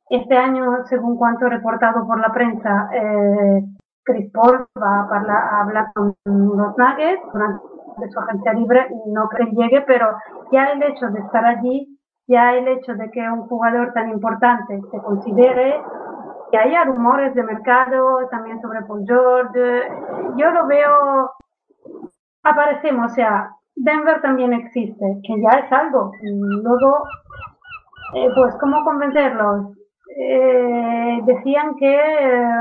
Este 0.09 0.37
año, 0.37 0.85
según 0.87 1.17
cuanto 1.17 1.49
reportado 1.49 2.07
por 2.07 2.19
la 2.19 2.31
prensa, 2.31 2.89
eh, 2.93 3.63
Chris 4.03 4.31
Paul 4.31 4.65
va 4.81 5.01
a, 5.01 5.09
parla, 5.09 5.33
a 5.33 5.61
hablar 5.61 5.91
con 5.93 6.15
los 6.25 6.77
Nuggets 6.77 7.21
durante 7.33 8.09
su 8.09 8.19
agencia 8.19 8.53
libre, 8.53 8.87
no 9.07 9.27
creo 9.29 9.47
que 9.47 9.55
llegue, 9.55 9.81
pero 9.81 10.15
ya 10.51 10.71
el 10.71 10.81
hecho 10.83 11.07
de 11.07 11.19
estar 11.19 11.45
allí, 11.45 11.99
ya 12.27 12.53
el 12.53 12.67
hecho 12.67 12.93
de 12.95 13.11
que 13.11 13.21
un 13.21 13.47
jugador 13.47 13.93
tan 13.93 14.09
importante 14.09 14.79
se 14.89 14.97
considere, 14.99 15.81
que 16.51 16.57
haya 16.57 16.83
rumores 16.83 17.33
de 17.35 17.43
mercado 17.43 18.27
también 18.29 18.61
sobre 18.61 18.81
Paul 18.83 19.05
George, 19.05 19.89
yo 20.35 20.51
lo 20.51 20.67
veo, 20.67 21.31
aparecemos, 22.43 23.11
o 23.11 23.15
sea, 23.15 23.51
Denver 23.75 24.21
también 24.21 24.53
existe, 24.53 25.05
que 25.23 25.41
ya 25.41 25.59
es 25.59 25.71
algo. 25.71 26.11
Y 26.21 26.29
luego, 26.29 27.03
eh, 28.15 28.29
pues, 28.35 28.55
¿cómo 28.59 28.83
convencerlos? 28.83 29.77
Eh, 30.17 31.19
decían 31.23 31.75
que 31.75 31.95
eh, 31.95 32.53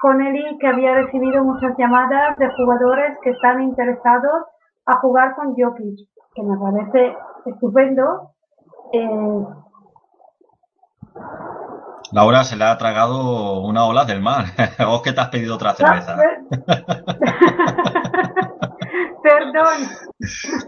Connelly 0.00 0.58
que 0.58 0.66
había 0.66 0.94
recibido 0.94 1.44
muchas 1.44 1.76
llamadas 1.76 2.36
de 2.38 2.48
jugadores 2.56 3.18
que 3.22 3.30
están 3.30 3.62
interesados 3.62 4.46
a 4.86 4.98
jugar 4.98 5.34
con 5.36 5.54
Jokic, 5.54 6.08
que 6.34 6.42
me 6.42 6.56
parece 6.58 7.16
estupendo. 7.44 8.32
Eh... 8.92 9.44
Laura 12.12 12.44
se 12.44 12.56
le 12.56 12.64
ha 12.64 12.78
tragado 12.78 13.60
una 13.60 13.84
ola 13.84 14.06
del 14.06 14.22
mar. 14.22 14.46
¿O 14.88 15.02
que 15.02 15.12
te 15.12 15.20
has 15.20 15.28
pedido 15.28 15.56
otra 15.56 15.74
cerveza? 15.74 16.16
Perdón. 19.22 19.86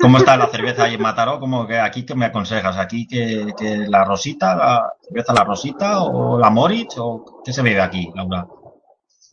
¿Cómo 0.01 0.19
está 0.19 0.37
la 0.37 0.47
cerveza 0.49 0.85
ahí 0.85 0.95
en 0.95 1.03
Mataró? 1.03 1.41
¿Cómo 1.41 1.67
que 1.67 1.81
aquí 1.81 2.05
que 2.05 2.15
me 2.15 2.27
aconsejas? 2.27 2.77
¿Aquí 2.79 3.07
que, 3.07 3.55
que 3.57 3.89
la 3.89 4.05
Rosita, 4.05 4.55
la 4.55 4.93
cerveza 5.01 5.33
la 5.33 5.45
Rosita 5.45 6.03
o 6.03 6.39
la 6.39 6.51
Moritz 6.51 6.99
o 6.99 7.41
qué 7.43 7.53
se 7.53 7.63
bebe 7.63 7.81
aquí, 7.81 8.13
Laura? 8.15 8.47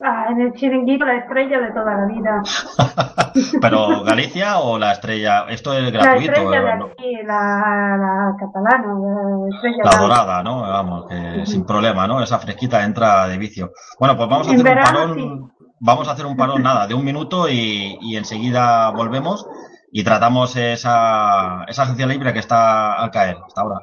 Ah, 0.02 0.28
en 0.30 0.40
el 0.40 0.54
chiringuito 0.54 1.04
la 1.04 1.18
estrella 1.18 1.60
de 1.60 1.72
toda 1.72 1.94
la 1.94 2.06
vida. 2.06 2.42
¿Pero 3.62 4.02
Galicia 4.06 4.60
o 4.60 4.80
la 4.80 4.94
estrella? 4.94 5.46
Esto 5.50 5.74
es 5.74 5.92
gratuito. 5.92 6.32
La 6.32 6.38
estrella 6.38 6.62
de 6.62 6.72
aquí, 6.72 7.16
la, 7.26 7.98
la 7.98 8.36
catalana, 8.40 8.94
la 8.94 9.56
estrella 9.56 9.84
La 9.84 9.98
dorada, 10.00 10.44
¿no? 10.44 10.62
Vamos, 10.62 11.06
que 11.10 11.16
uh 11.16 11.20
-huh. 11.20 11.46
sin 11.46 11.66
problema, 11.66 12.08
¿no? 12.08 12.24
Esa 12.24 12.40
fresquita 12.40 12.86
entra 12.86 13.28
de 13.28 13.38
vicio. 13.38 13.72
Bueno, 14.00 14.16
pues 14.16 14.30
vamos 14.30 14.48
a 14.48 14.52
hacer 14.52 14.64
verano, 14.64 14.88
un 14.88 14.96
parón. 14.96 15.18
Sí. 15.18 15.66
Vamos 15.82 16.08
a 16.08 16.12
hacer 16.14 16.26
un 16.26 16.38
parón, 16.38 16.64
nada, 16.64 16.88
de 16.88 16.94
un 16.94 17.04
minuto 17.04 17.50
y, 17.50 17.98
y 18.02 18.16
enseguida 18.16 18.92
volvemos 18.92 19.48
y 19.92 20.04
tratamos 20.04 20.56
esa, 20.56 21.66
esa 21.68 21.84
agencia 21.84 22.06
libre 22.06 22.32
que 22.32 22.40
está 22.40 22.94
al 22.94 23.12
caer 23.12 23.38
hasta 23.46 23.62
ahora. 23.62 23.80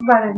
Vale. 0.00 0.34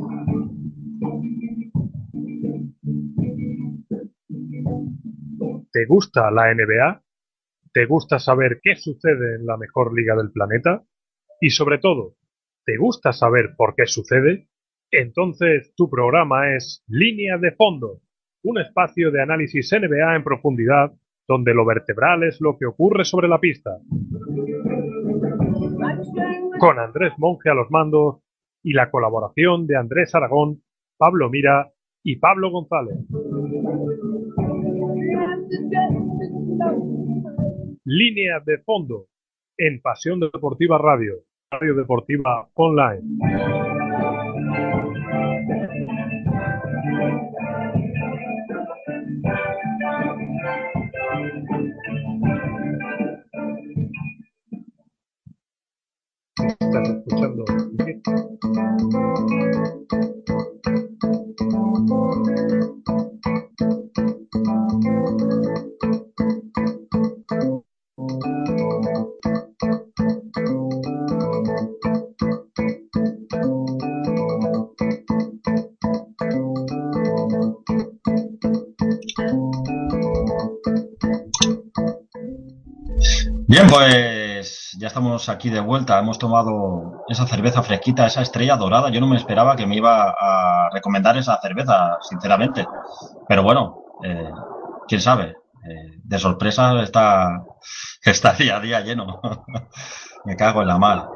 ¿Te 5.77 5.85
gusta 5.85 6.31
la 6.31 6.55
NBA? 6.55 7.03
¿Te 7.71 7.85
gusta 7.85 8.19
saber 8.19 8.61
qué 8.63 8.77
sucede 8.77 9.35
en 9.35 9.45
la 9.45 9.59
mejor 9.59 9.95
liga 9.95 10.17
del 10.17 10.33
planeta? 10.33 10.83
Y 11.39 11.51
sobre 11.51 11.77
todo, 11.77 12.15
¿te 12.65 12.79
gusta 12.79 13.13
saber 13.13 13.51
por 13.59 13.75
qué 13.75 13.85
sucede? 13.85 14.49
Entonces 14.91 15.75
tu 15.77 15.91
programa 15.91 16.57
es 16.57 16.83
Línea 16.89 17.37
de 17.37 17.53
Fondo, 17.53 18.01
un 18.43 18.59
espacio 18.59 19.11
de 19.11 19.21
análisis 19.21 19.71
NBA 19.71 20.17
en 20.17 20.25
profundidad 20.25 20.93
donde 21.29 21.53
lo 21.53 21.67
vertebral 21.67 22.23
es 22.23 22.41
lo 22.41 22.57
que 22.57 22.65
ocurre 22.65 23.05
sobre 23.05 23.29
la 23.29 23.39
pista. 23.39 23.73
Con 26.59 26.79
Andrés 26.79 27.13
Monge 27.19 27.51
a 27.51 27.55
los 27.55 27.71
mandos 27.71 28.23
y 28.63 28.73
la 28.73 28.91
colaboración 28.91 29.67
de 29.67 29.77
Andrés 29.77 30.15
Aragón, 30.15 30.63
Pablo 30.97 31.29
Mira 31.29 31.71
y 32.03 32.17
Pablo 32.17 32.51
González. 32.51 32.97
Línea 37.89 38.41
de 38.45 38.59
fondo 38.59 39.07
en 39.57 39.81
Pasión 39.81 40.19
Deportiva 40.19 40.77
Radio, 40.77 41.23
Radio 41.53 41.77
Deportiva 41.77 42.51
Online. 42.55 43.01
Estamos 85.27 85.29
aquí 85.29 85.51
de 85.51 85.61
vuelta. 85.61 85.99
Hemos 85.99 86.19
tomado 86.19 87.05
esa 87.09 87.27
cerveza 87.27 87.63
fresquita, 87.63 88.07
esa 88.07 88.23
estrella 88.23 88.57
dorada. 88.57 88.91
Yo 88.91 89.01
no 89.01 89.09
me 89.09 89.17
esperaba 89.17 89.57
que 89.57 89.67
me 89.67 89.77
iba 89.77 90.15
a 90.19 90.71
recomendar 90.73 91.17
esa 91.17 91.39
cerveza, 91.41 91.99
sinceramente. 92.01 92.65
Pero 93.29 93.43
bueno, 93.43 93.83
eh, 94.05 94.31
quién 94.87 95.01
sabe. 95.01 95.37
Eh, 95.69 95.99
de 96.03 96.19
sorpresa 96.19 96.81
está, 96.83 97.43
está 98.05 98.33
día 98.33 98.57
a 98.57 98.61
día 98.61 98.81
lleno. 98.81 99.21
me 100.25 100.37
cago 100.37 100.63
en 100.63 100.69
la 100.69 100.79
mal. 100.79 101.09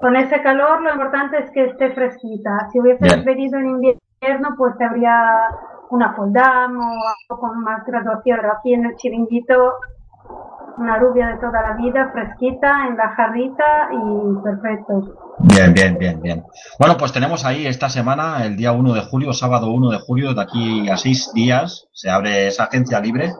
Con 0.00 0.16
ese 0.16 0.40
calor 0.42 0.80
lo 0.80 0.92
importante 0.92 1.38
es 1.38 1.50
que 1.50 1.66
esté 1.66 1.92
fresquita. 1.92 2.68
Si 2.72 2.80
hubieses 2.80 3.00
Bien. 3.00 3.24
venido 3.24 3.58
en 3.58 3.66
invierno, 3.66 4.54
pues 4.56 4.76
te 4.78 4.84
habría 4.84 5.48
una 5.90 6.14
foldam 6.14 6.78
o 6.78 6.92
algo 6.92 7.40
con 7.40 7.60
más 7.60 7.84
graduación. 7.84 8.38
Pero 8.40 8.52
aquí 8.52 8.74
en 8.74 8.86
el 8.86 8.96
chiringuito, 8.96 9.74
una 10.78 10.98
rubia 10.98 11.28
de 11.28 11.36
toda 11.38 11.62
la 11.62 11.76
vida, 11.76 12.10
fresquita, 12.12 12.86
en 12.88 12.96
la 12.96 13.08
jarrita 13.16 13.88
y 13.92 14.42
perfecto. 14.42 15.36
Bien, 15.40 15.74
bien, 15.74 15.98
bien, 15.98 16.20
bien. 16.20 16.44
Bueno, 16.78 16.96
pues 16.96 17.12
tenemos 17.12 17.44
ahí 17.44 17.66
esta 17.66 17.88
semana, 17.88 18.44
el 18.44 18.56
día 18.56 18.72
1 18.72 18.94
de 18.94 19.00
julio, 19.02 19.32
sábado 19.32 19.70
1 19.70 19.90
de 19.90 19.98
julio, 19.98 20.34
de 20.34 20.42
aquí 20.42 20.88
a 20.88 20.96
seis 20.96 21.30
días, 21.34 21.88
se 21.92 22.10
abre 22.10 22.48
esa 22.48 22.64
agencia 22.64 23.00
libre. 23.00 23.32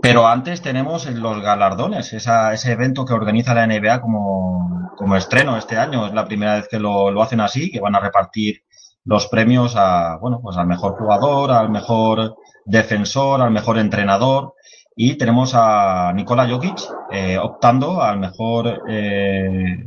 Pero 0.00 0.26
antes 0.26 0.60
tenemos 0.60 1.06
los 1.06 1.40
galardones, 1.40 2.12
esa, 2.12 2.52
ese 2.52 2.72
evento 2.72 3.06
que 3.06 3.14
organiza 3.14 3.54
la 3.54 3.66
NBA 3.66 4.00
como, 4.02 4.90
como 4.96 5.16
estreno 5.16 5.56
este 5.56 5.78
año. 5.78 6.06
Es 6.06 6.12
la 6.12 6.26
primera 6.26 6.56
vez 6.56 6.68
que 6.68 6.78
lo, 6.78 7.10
lo 7.10 7.22
hacen 7.22 7.40
así, 7.40 7.70
que 7.70 7.80
van 7.80 7.94
a 7.94 8.00
repartir 8.00 8.64
los 9.04 9.28
premios 9.28 9.76
a, 9.76 10.18
bueno, 10.20 10.40
pues 10.42 10.56
al 10.56 10.66
mejor 10.66 10.96
jugador, 10.98 11.52
al 11.52 11.70
mejor 11.70 12.36
defensor, 12.64 13.40
al 13.40 13.50
mejor 13.50 13.78
entrenador. 13.78 14.54
Y 14.96 15.18
tenemos 15.18 15.54
a 15.56 16.12
Nikola 16.14 16.48
Jokic 16.48 16.78
eh, 17.10 17.36
optando 17.38 18.00
al 18.00 18.20
mejor, 18.20 18.82
eh, 18.88 19.86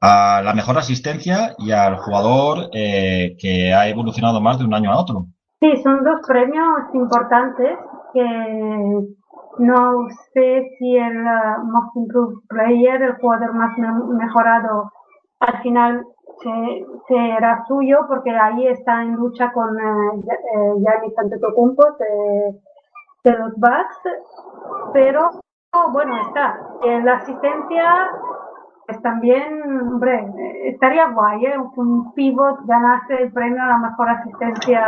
a 0.00 0.42
la 0.44 0.52
mejor 0.54 0.76
asistencia 0.78 1.54
y 1.58 1.70
al 1.72 1.96
jugador 1.96 2.68
eh, 2.72 3.36
que 3.38 3.72
ha 3.72 3.88
evolucionado 3.88 4.40
más 4.40 4.58
de 4.58 4.64
un 4.66 4.74
año 4.74 4.92
a 4.92 5.00
otro. 5.00 5.26
Sí, 5.60 5.74
son 5.82 6.04
dos 6.04 6.20
premios 6.26 6.80
importantes 6.94 7.78
que 8.12 9.00
no 9.58 10.06
sé 10.32 10.68
si 10.78 10.96
el 10.96 11.18
uh, 11.22 11.64
Most 11.64 11.96
Improved 11.96 12.38
Player, 12.48 13.02
el 13.02 13.16
jugador 13.16 13.54
más 13.54 13.76
me- 13.78 14.14
mejorado, 14.24 14.90
al 15.40 15.62
final 15.62 16.02
se- 16.42 16.84
será 17.08 17.62
suyo 17.68 17.98
porque 18.08 18.30
ahí 18.30 18.66
está 18.68 19.02
en 19.02 19.14
lucha 19.16 19.52
con 19.52 19.78
eh, 19.78 20.22
eh, 20.30 20.72
Giannis 20.78 21.18
Antetokounmpo 21.18 21.82
de, 21.98 22.58
de 23.24 23.32
los 23.38 23.52
Bucks, 23.56 24.00
pero 24.92 25.30
bueno, 25.92 26.16
está. 26.28 26.58
Eh, 26.84 27.00
la 27.02 27.14
asistencia 27.16 28.10
pues 28.86 29.00
también, 29.02 29.62
hombre, 29.82 30.26
estaría 30.64 31.08
guay, 31.10 31.46
¿eh? 31.46 31.54
Un 31.76 32.12
pivot 32.14 32.58
ganarse 32.64 33.22
el 33.22 33.32
premio 33.32 33.62
a 33.62 33.66
la 33.66 33.78
mejor 33.78 34.08
asistencia 34.08 34.84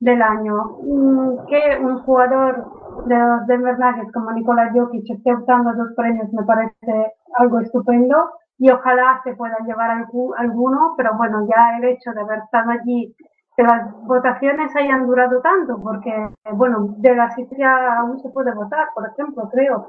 del 0.00 0.20
año. 0.20 0.64
Mm, 0.82 1.46
Que 1.46 1.78
un 1.82 2.02
jugador 2.02 3.06
de 3.06 3.16
los 3.18 3.46
Denver 3.46 3.78
Nuggets 3.78 4.12
como 4.12 4.32
Nikola 4.32 4.70
Jokic 4.74 5.08
esté 5.10 5.32
optando 5.34 5.72
dos 5.72 5.94
premios 5.96 6.30
me 6.34 6.42
parece 6.44 7.12
algo 7.38 7.60
estupendo 7.60 8.32
y 8.58 8.70
ojalá 8.70 9.20
se 9.24 9.34
puedan 9.34 9.64
llevar 9.64 9.90
algu- 9.90 10.34
alguno, 10.36 10.92
pero 10.98 11.14
bueno, 11.16 11.46
ya 11.48 11.78
el 11.78 11.84
hecho 11.84 12.12
de 12.12 12.20
haber 12.20 12.40
estado 12.40 12.70
allí, 12.70 13.16
que 13.62 13.68
las 13.68 13.92
votaciones 14.06 14.74
hayan 14.76 15.06
durado 15.06 15.40
tanto, 15.40 15.80
porque, 15.82 16.10
bueno, 16.52 16.94
de 16.98 17.14
la 17.14 17.24
asistencia 17.24 17.98
aún 17.98 18.20
se 18.20 18.28
puede 18.30 18.52
votar, 18.54 18.88
por 18.94 19.08
ejemplo, 19.08 19.48
creo. 19.50 19.86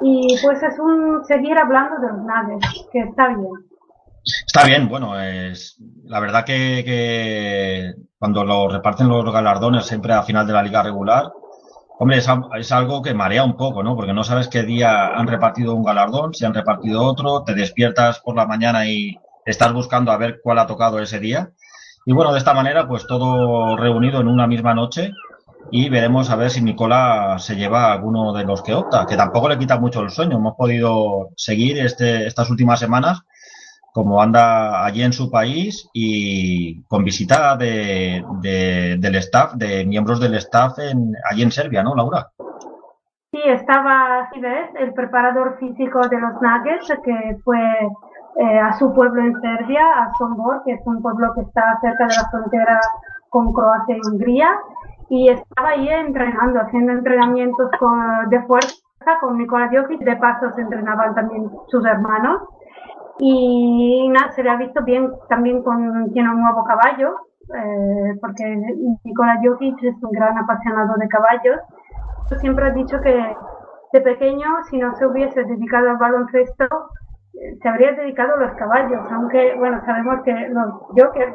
Y 0.00 0.36
pues 0.42 0.62
es 0.62 0.78
un 0.78 1.24
seguir 1.24 1.58
hablando 1.58 1.96
de 2.00 2.08
los 2.08 2.18
Nuggets, 2.18 2.88
que 2.92 3.00
está 3.00 3.28
bien. 3.28 3.48
Está 4.46 4.64
bien, 4.64 4.88
bueno, 4.88 5.18
es 5.18 5.76
la 6.04 6.20
verdad 6.20 6.44
que, 6.44 7.94
cuando 8.18 8.44
lo 8.44 8.68
reparten 8.68 9.08
los 9.08 9.24
galardones 9.32 9.86
siempre 9.86 10.12
a 10.12 10.22
final 10.22 10.46
de 10.46 10.52
la 10.52 10.62
liga 10.62 10.82
regular, 10.82 11.32
hombre, 11.98 12.18
es, 12.18 12.28
es 12.58 12.72
algo 12.72 13.02
que 13.02 13.14
marea 13.14 13.44
un 13.44 13.56
poco, 13.56 13.82
¿no? 13.82 13.96
Porque 13.96 14.12
no 14.12 14.22
sabes 14.22 14.48
qué 14.48 14.62
día 14.62 15.08
han 15.08 15.26
repartido 15.26 15.74
un 15.74 15.82
galardón, 15.82 16.34
si 16.34 16.44
han 16.44 16.54
repartido 16.54 17.02
otro, 17.02 17.42
te 17.42 17.54
despiertas 17.54 18.20
por 18.20 18.36
la 18.36 18.46
mañana 18.46 18.86
y 18.86 19.16
estás 19.44 19.72
buscando 19.72 20.12
a 20.12 20.18
ver 20.18 20.40
cuál 20.42 20.60
ha 20.60 20.66
tocado 20.66 21.00
ese 21.00 21.18
día. 21.18 21.50
Y 22.04 22.12
bueno, 22.12 22.32
de 22.32 22.38
esta 22.38 22.54
manera, 22.54 22.86
pues 22.88 23.06
todo 23.06 23.76
reunido 23.76 24.20
en 24.20 24.28
una 24.28 24.46
misma 24.46 24.74
noche 24.74 25.12
y 25.70 25.88
veremos 25.88 26.30
a 26.30 26.36
ver 26.36 26.50
si 26.50 26.60
Nicola 26.62 27.36
se 27.38 27.54
lleva 27.56 27.92
alguno 27.92 28.32
de 28.32 28.44
los 28.44 28.62
que 28.62 28.74
opta, 28.74 29.06
que 29.06 29.16
tampoco 29.16 29.48
le 29.48 29.58
quita 29.58 29.78
mucho 29.78 30.00
el 30.00 30.10
sueño. 30.10 30.36
Hemos 30.36 30.54
podido 30.56 31.30
seguir 31.36 31.78
este, 31.78 32.26
estas 32.26 32.50
últimas 32.50 32.80
semanas 32.80 33.22
como 33.92 34.22
anda 34.22 34.84
allí 34.84 35.02
en 35.02 35.12
su 35.12 35.30
país 35.30 35.88
y 35.92 36.82
con 36.84 37.04
visita 37.04 37.56
de, 37.56 38.24
de- 38.40 38.96
del 38.98 39.14
staff, 39.16 39.52
de 39.54 39.84
miembros 39.84 40.18
del 40.18 40.34
staff 40.36 40.78
en, 40.78 41.12
allí 41.30 41.42
en 41.42 41.52
Serbia, 41.52 41.82
¿no, 41.82 41.94
Laura? 41.94 42.30
Sí, 43.30 43.40
estaba, 43.44 44.28
si 44.32 44.40
ves, 44.40 44.70
el 44.78 44.92
preparador 44.94 45.58
físico 45.58 46.00
de 46.08 46.18
los 46.20 46.32
Nuggets, 46.40 46.88
que 47.04 47.36
fue 47.44 47.58
eh, 48.36 48.58
a 48.58 48.72
su 48.78 48.92
pueblo 48.94 49.22
en 49.22 49.40
Serbia, 49.40 49.82
a 49.96 50.12
Sombor, 50.18 50.62
que 50.64 50.72
es 50.72 50.80
un 50.86 51.02
pueblo 51.02 51.32
que 51.34 51.42
está 51.42 51.78
cerca 51.80 52.06
de 52.06 52.14
la 52.14 52.30
frontera 52.30 52.80
con 53.28 53.52
Croacia 53.52 53.96
y 53.96 54.00
Hungría, 54.08 54.48
y 55.08 55.28
estaba 55.28 55.70
ahí 55.70 55.88
entrenando, 55.88 56.60
haciendo 56.60 56.92
entrenamientos 56.92 57.70
de 58.28 58.42
fuerza 58.42 59.18
con 59.20 59.36
Nikola 59.36 59.70
Jokic, 59.72 60.00
de 60.00 60.16
paso 60.16 60.50
se 60.52 60.62
entrenaban 60.62 61.14
también 61.14 61.50
sus 61.68 61.84
hermanos, 61.84 62.42
y 63.18 64.08
nada, 64.08 64.32
se 64.32 64.42
le 64.42 64.50
ha 64.50 64.56
visto 64.56 64.82
bien 64.84 65.12
también 65.28 65.62
con, 65.62 66.10
tiene 66.12 66.30
un 66.30 66.40
nuevo 66.40 66.64
caballo, 66.64 67.14
eh, 67.54 68.18
porque 68.20 68.44
Nikola 69.04 69.40
Jokic 69.44 69.82
es 69.82 70.02
un 70.02 70.10
gran 70.10 70.38
apasionado 70.38 70.94
de 70.96 71.08
caballos, 71.08 71.58
siempre 72.40 72.68
he 72.68 72.72
dicho 72.72 73.00
que 73.00 73.36
de 73.92 74.00
pequeño, 74.00 74.46
si 74.70 74.78
no 74.78 74.94
se 74.94 75.06
hubiese 75.06 75.44
dedicado 75.44 75.90
al 75.90 75.98
baloncesto, 75.98 76.66
se 77.32 77.68
habría 77.68 77.92
dedicado 77.92 78.34
a 78.34 78.40
los 78.40 78.52
caballos, 78.56 79.00
aunque, 79.10 79.54
bueno, 79.56 79.80
sabemos 79.86 80.22
que 80.22 80.32
los 80.50 80.70
jokers, 80.96 81.32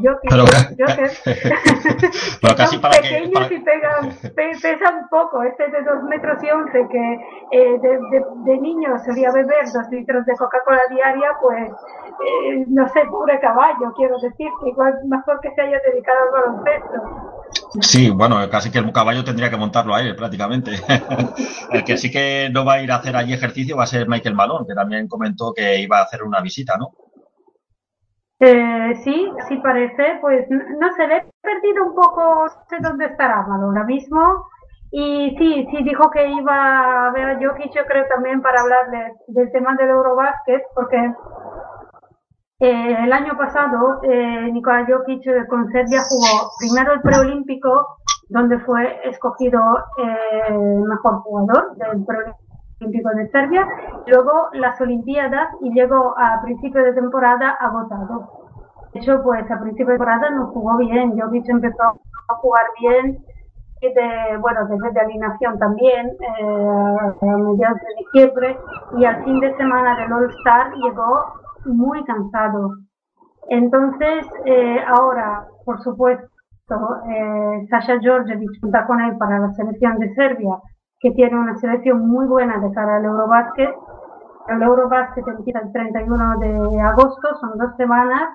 jokers, 0.00 0.20
Pero- 0.30 0.44
jokers 0.78 1.22
Pero 2.40 2.54
casi 2.56 2.76
son 2.76 2.82
para 2.82 2.98
que. 2.98 3.08
pequeños 3.08 3.32
para- 3.34 3.52
y 3.54 3.60
pegan, 3.60 4.08
pe- 4.36 4.56
pesan 4.62 5.08
poco. 5.10 5.42
Este 5.42 5.68
de 5.70 5.82
2 5.82 6.02
metros 6.04 6.42
y 6.44 6.50
11 6.50 6.86
que 6.88 7.12
eh, 7.50 7.78
de, 7.80 7.88
de, 8.10 8.24
de 8.44 8.58
niño 8.60 8.96
solía 9.04 9.32
beber 9.32 9.64
dos 9.72 9.88
litros 9.90 10.24
de 10.24 10.36
Coca-Cola 10.36 10.82
diaria, 10.90 11.30
pues 11.42 11.68
eh, 11.68 12.64
no 12.68 12.88
sé, 12.88 13.00
pobre 13.10 13.40
caballo, 13.40 13.92
quiero 13.96 14.18
decir, 14.20 14.48
que 14.62 14.68
igual 14.70 14.94
mejor 15.06 15.40
que 15.40 15.50
se 15.54 15.60
haya 15.62 15.80
dedicado 15.90 16.18
al 16.26 16.30
baloncesto. 16.30 17.37
Sí, 17.80 18.10
bueno, 18.10 18.36
casi 18.50 18.70
que 18.70 18.78
el 18.78 18.92
caballo 18.92 19.24
tendría 19.24 19.50
que 19.50 19.56
montarlo 19.56 19.94
a 19.94 20.00
él 20.00 20.16
prácticamente. 20.16 20.72
el 21.72 21.84
que 21.84 21.96
sí 21.96 22.10
que 22.10 22.48
no 22.52 22.64
va 22.64 22.74
a 22.74 22.82
ir 22.82 22.90
a 22.90 22.96
hacer 22.96 23.14
allí 23.16 23.32
ejercicio 23.32 23.76
va 23.76 23.84
a 23.84 23.86
ser 23.86 24.08
Michael 24.08 24.34
Malone, 24.34 24.66
que 24.66 24.74
también 24.74 25.08
comentó 25.08 25.52
que 25.52 25.80
iba 25.80 25.98
a 25.98 26.02
hacer 26.02 26.22
una 26.22 26.40
visita, 26.40 26.76
¿no? 26.78 26.92
Eh, 28.40 28.94
sí, 29.02 29.28
sí 29.48 29.56
parece, 29.56 30.18
pues 30.20 30.46
no 30.48 30.92
sé, 30.94 31.08
le 31.08 31.16
he 31.16 31.24
perdido 31.42 31.86
un 31.86 31.94
poco, 31.94 32.46
sé 32.68 32.76
dónde 32.80 33.06
estará 33.06 33.42
Malo 33.46 33.66
ahora 33.66 33.84
mismo. 33.84 34.46
Y 34.90 35.36
sí, 35.36 35.66
sí 35.70 35.82
dijo 35.82 36.10
que 36.10 36.26
iba 36.26 37.08
a 37.08 37.12
ver 37.12 37.30
a 37.30 37.38
Jokic, 37.38 37.74
yo 37.74 37.84
creo 37.84 38.06
también 38.06 38.40
para 38.40 38.62
hablarle 38.62 39.12
del 39.26 39.52
tema 39.52 39.76
del 39.76 39.90
Eurobasket, 39.90 40.62
porque 40.74 40.96
eh, 42.60 42.96
el 43.04 43.12
año 43.12 43.36
pasado 43.36 44.00
eh, 44.02 44.50
Nikola 44.52 44.84
Jokic 44.86 45.26
eh, 45.26 45.46
con 45.48 45.70
Serbia 45.70 46.02
jugó 46.08 46.50
primero 46.58 46.92
el 46.94 47.00
preolímpico, 47.02 47.98
donde 48.28 48.58
fue 48.60 49.00
escogido 49.08 49.60
eh, 49.98 50.52
mejor 50.52 51.20
jugador 51.20 51.76
del 51.76 52.04
preolímpico 52.04 53.10
de 53.14 53.28
Serbia, 53.30 53.66
luego 54.06 54.48
las 54.52 54.80
Olimpiadas 54.80 55.48
y 55.60 55.72
llegó 55.72 56.14
a 56.18 56.40
principio 56.42 56.82
de 56.82 56.92
temporada 56.92 57.50
agotado. 57.60 58.48
De 58.92 59.00
hecho, 59.00 59.22
pues 59.22 59.48
a 59.50 59.60
principio 59.60 59.92
de 59.92 59.98
temporada 59.98 60.30
no 60.30 60.46
jugó 60.48 60.76
bien, 60.78 61.18
Jokic 61.18 61.48
empezó 61.48 61.82
a 62.28 62.34
jugar 62.34 62.64
bien, 62.80 63.24
de, 63.80 64.36
bueno, 64.38 64.66
desde 64.66 64.90
de 64.90 65.00
alineación 65.00 65.58
también, 65.58 66.08
eh, 66.08 66.96
a 67.22 67.36
mediados 67.36 67.78
de 67.78 68.04
diciembre, 68.04 68.58
y 68.96 69.04
al 69.04 69.22
fin 69.24 69.38
de 69.40 69.56
semana 69.56 69.96
del 69.96 70.12
All-Star 70.12 70.72
llegó 70.74 71.24
muy 71.68 72.04
cansado. 72.04 72.72
Entonces, 73.48 74.26
eh, 74.44 74.80
ahora, 74.86 75.46
por 75.64 75.80
supuesto, 75.82 76.28
eh, 77.08 77.66
Sasha 77.70 77.98
Georgievich 78.00 78.60
cuenta 78.60 78.86
con 78.86 79.00
él 79.00 79.16
para 79.16 79.38
la 79.38 79.52
selección 79.52 79.98
de 79.98 80.12
Serbia, 80.14 80.56
que 81.00 81.12
tiene 81.12 81.38
una 81.38 81.56
selección 81.56 82.06
muy 82.06 82.26
buena 82.26 82.58
de 82.58 82.72
cara 82.72 82.96
al 82.96 83.04
Eurobasket. 83.04 83.74
El 84.48 84.62
Eurobasket 84.62 85.26
empieza 85.28 85.60
el 85.60 85.72
31 85.72 86.38
de 86.38 86.80
agosto, 86.80 87.36
son 87.40 87.56
dos 87.56 87.76
semanas, 87.76 88.28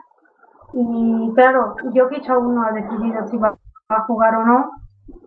y 0.73 1.31
claro, 1.35 1.75
Jokic 1.93 2.27
aún 2.29 2.55
no 2.55 2.63
ha 2.63 2.71
decidido 2.71 3.27
si 3.27 3.37
va 3.37 3.55
a 3.89 4.01
jugar 4.05 4.35
o 4.35 4.45
no. 4.45 4.71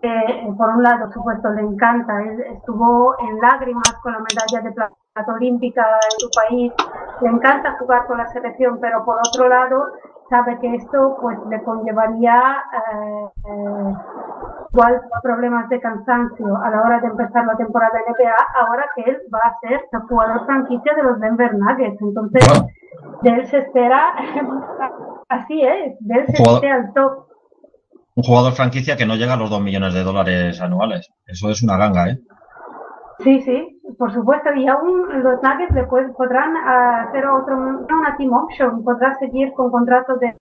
Eh, 0.03 0.55
por 0.57 0.71
un 0.71 0.83
lado, 0.83 1.07
por 1.07 1.13
supuesto, 1.15 1.51
le 1.51 1.63
encanta, 1.63 2.23
él 2.23 2.41
estuvo 2.57 3.15
en 3.21 3.39
lágrimas 3.41 3.93
con 4.03 4.13
la 4.13 4.19
medalla 4.19 4.69
de 4.69 4.73
plata 4.73 5.33
olímpica 5.33 5.83
en 5.83 6.21
su 6.21 6.31
país, 6.31 6.73
le 7.21 7.29
encanta 7.29 7.77
jugar 7.79 8.07
con 8.07 8.19
la 8.19 8.27
selección, 8.29 8.79
pero 8.81 9.05
por 9.05 9.19
otro 9.19 9.49
lado, 9.49 9.87
sabe 10.29 10.59
que 10.61 10.75
esto 10.75 11.17
pues 11.21 11.39
le 11.49 11.63
conllevaría 11.63 12.63
eh, 12.73 13.29
eh, 13.45 13.95
igual 14.73 15.01
problemas 15.23 15.69
de 15.69 15.81
cansancio 15.81 16.57
a 16.57 16.71
la 16.71 16.83
hora 16.83 17.01
de 17.01 17.09
empezar 17.09 17.47
la 17.47 17.57
temporada 17.57 18.01
NBA, 18.07 18.37
ahora 18.61 18.85
que 18.95 19.03
él 19.03 19.19
va 19.33 19.41
a 19.45 19.59
ser 19.61 19.85
el 19.93 20.01
jugador 20.01 20.45
franquicia 20.47 20.95
de 20.95 21.03
los 21.03 21.21
Denver 21.21 21.55
Nuggets. 21.55 22.01
Entonces, 22.01 22.65
de 23.23 23.31
él 23.31 23.47
se 23.47 23.59
espera, 23.59 24.15
así 25.29 25.63
es, 25.63 25.97
de 26.01 26.15
él 26.15 26.27
se 26.29 26.43
espera 26.43 26.75
al 26.77 26.93
top. 26.93 27.27
Un 28.17 28.23
jugador 28.25 28.55
franquicia 28.55 28.97
que 28.97 29.07
no 29.07 29.15
llega 29.15 29.35
a 29.35 29.37
los 29.37 29.51
2 29.51 29.61
millones 29.61 29.95
de 29.95 30.03
dólares 30.03 30.61
anuales. 30.61 31.09
Eso 31.27 31.51
es 31.51 31.63
una 31.63 31.77
ganga, 31.77 32.09
¿eh? 32.11 32.19
Sí, 33.21 33.41
sí, 33.43 33.81
por 33.99 34.13
supuesto. 34.13 34.53
Y 34.55 34.67
aún 34.67 35.23
los 35.23 35.43
Nuggets 35.43 35.75
después 35.75 36.07
podrán 36.17 36.57
hacer 36.57 37.27
otro, 37.27 37.57
una 37.57 38.17
team 38.17 38.33
option, 38.33 38.83
podrá 38.83 39.15
seguir 39.19 39.53
con 39.53 39.71
contratos 39.71 40.19
de 40.21 40.35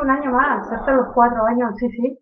un 0.00 0.10
año 0.10 0.30
más, 0.30 0.70
hasta 0.70 0.92
los 0.92 1.08
cuatro 1.14 1.44
años, 1.46 1.74
sí, 1.78 1.88
sí. 1.90 2.18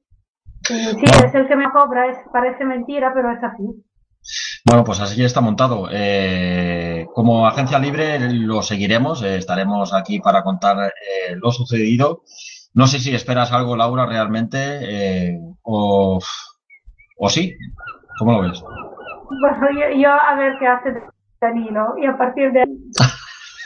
Sí, 0.63 0.75
Bueno. 0.97 1.27
es 1.27 1.35
el 1.35 1.49
que 1.49 1.57
me 1.57 1.71
cobra, 1.71 2.07
es, 2.07 2.17
parece 2.33 2.65
mentira, 2.65 3.13
pero 3.15 3.31
es 3.33 3.43
así. 3.43 3.65
Bueno, 4.65 4.85
pues 4.85 5.01
así 5.01 5.23
está 5.25 5.41
montado. 5.41 5.89
Eh, 5.91 7.07
como 7.13 7.47
agencia 7.47 7.79
libre 7.79 8.19
lo 8.33 8.63
seguiremos, 8.63 9.23
eh, 9.23 9.37
estaremos 9.37 9.93
aquí 9.93 10.21
para 10.21 10.43
contar 10.43 10.77
eh, 10.87 11.35
lo 11.35 11.51
sucedido. 11.51 12.23
No 12.75 12.87
sé 12.87 12.99
si 12.99 13.15
esperas 13.15 13.53
algo, 13.53 13.77
Laura, 13.77 14.07
realmente, 14.07 14.59
eh, 14.83 15.39
o, 15.63 16.19
o 17.19 17.29
sí. 17.29 17.55
¿Cómo 18.19 18.33
lo 18.33 18.43
ves? 18.43 18.63
Bueno, 18.63 19.69
yo, 19.73 20.01
yo 20.01 20.11
a 20.11 20.35
ver 20.37 20.55
qué 20.59 20.67
hace 20.67 21.03
Danilo 21.41 21.95
y 22.01 22.07
a 22.07 22.17
partir 22.17 22.53
de 22.53 22.65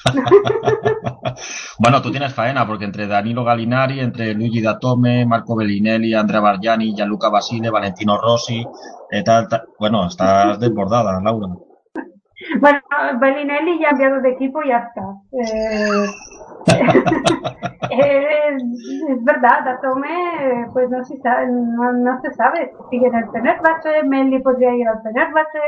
Bueno, 1.78 2.00
tú 2.00 2.10
tienes 2.10 2.32
faena, 2.34 2.66
porque 2.66 2.84
entre 2.84 3.06
Danilo 3.06 3.44
Galinari, 3.44 4.00
entre 4.00 4.34
Luigi 4.34 4.60
Datome, 4.60 5.26
Marco 5.26 5.56
Bellinelli, 5.56 6.14
Andrea 6.14 6.40
Bargiani, 6.40 6.94
Gianluca 6.94 7.28
Basile, 7.28 7.70
Valentino 7.70 8.18
Rossi, 8.20 8.64
eh, 9.10 9.22
tal, 9.22 9.48
tal. 9.48 9.64
bueno, 9.78 10.06
estás 10.06 10.58
desbordada, 10.58 11.20
Laura. 11.20 11.48
Bueno, 12.60 12.80
Bellinelli 13.20 13.80
ya 13.80 13.88
ha 13.88 13.90
cambiado 13.90 14.20
de 14.20 14.30
equipo 14.30 14.62
y 14.62 14.68
ya 14.68 14.78
está. 14.78 15.02
Eh, 15.32 16.06
es, 17.90 18.62
es 19.08 19.24
verdad, 19.24 19.64
Datome, 19.64 20.66
pues 20.72 20.90
no 20.90 21.04
se 21.04 21.16
sabe, 21.20 21.46
no, 21.46 21.92
no 21.92 22.20
se 22.20 22.32
sabe. 22.34 22.72
Sigue 22.90 23.06
en 23.06 23.14
el 23.14 23.30
Fenerbahce, 23.30 24.02
Mendy 24.04 24.40
podría 24.40 24.74
ir 24.74 24.88
al 24.88 25.02
Fenerbahce. 25.02 25.60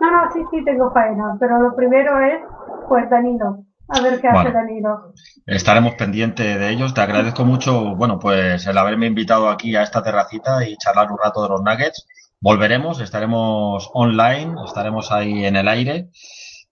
No, 0.00 0.10
no, 0.10 0.30
sí, 0.32 0.40
sí, 0.50 0.64
tengo 0.64 0.92
faena, 0.92 1.36
pero 1.38 1.60
lo 1.60 1.74
primero 1.76 2.20
es, 2.20 2.40
pues 2.88 3.08
Danilo. 3.10 3.64
A 3.88 4.00
ver 4.00 4.20
qué 4.20 4.28
hace 4.28 4.44
Bueno. 4.44 4.52
Danilo. 4.52 5.12
Estaremos 5.46 5.94
pendientes 5.94 6.58
de 6.58 6.70
ellos. 6.70 6.94
Te 6.94 7.02
agradezco 7.02 7.44
mucho, 7.44 7.94
bueno, 7.94 8.18
pues 8.18 8.66
el 8.66 8.78
haberme 8.78 9.06
invitado 9.06 9.50
aquí 9.50 9.76
a 9.76 9.82
esta 9.82 10.02
terracita 10.02 10.66
y 10.66 10.76
charlar 10.76 11.12
un 11.12 11.18
rato 11.22 11.42
de 11.42 11.50
los 11.50 11.62
Nuggets. 11.62 12.06
Volveremos, 12.40 13.00
estaremos 13.00 13.90
online, 13.92 14.54
estaremos 14.64 15.12
ahí 15.12 15.44
en 15.44 15.56
el 15.56 15.68
aire 15.68 16.08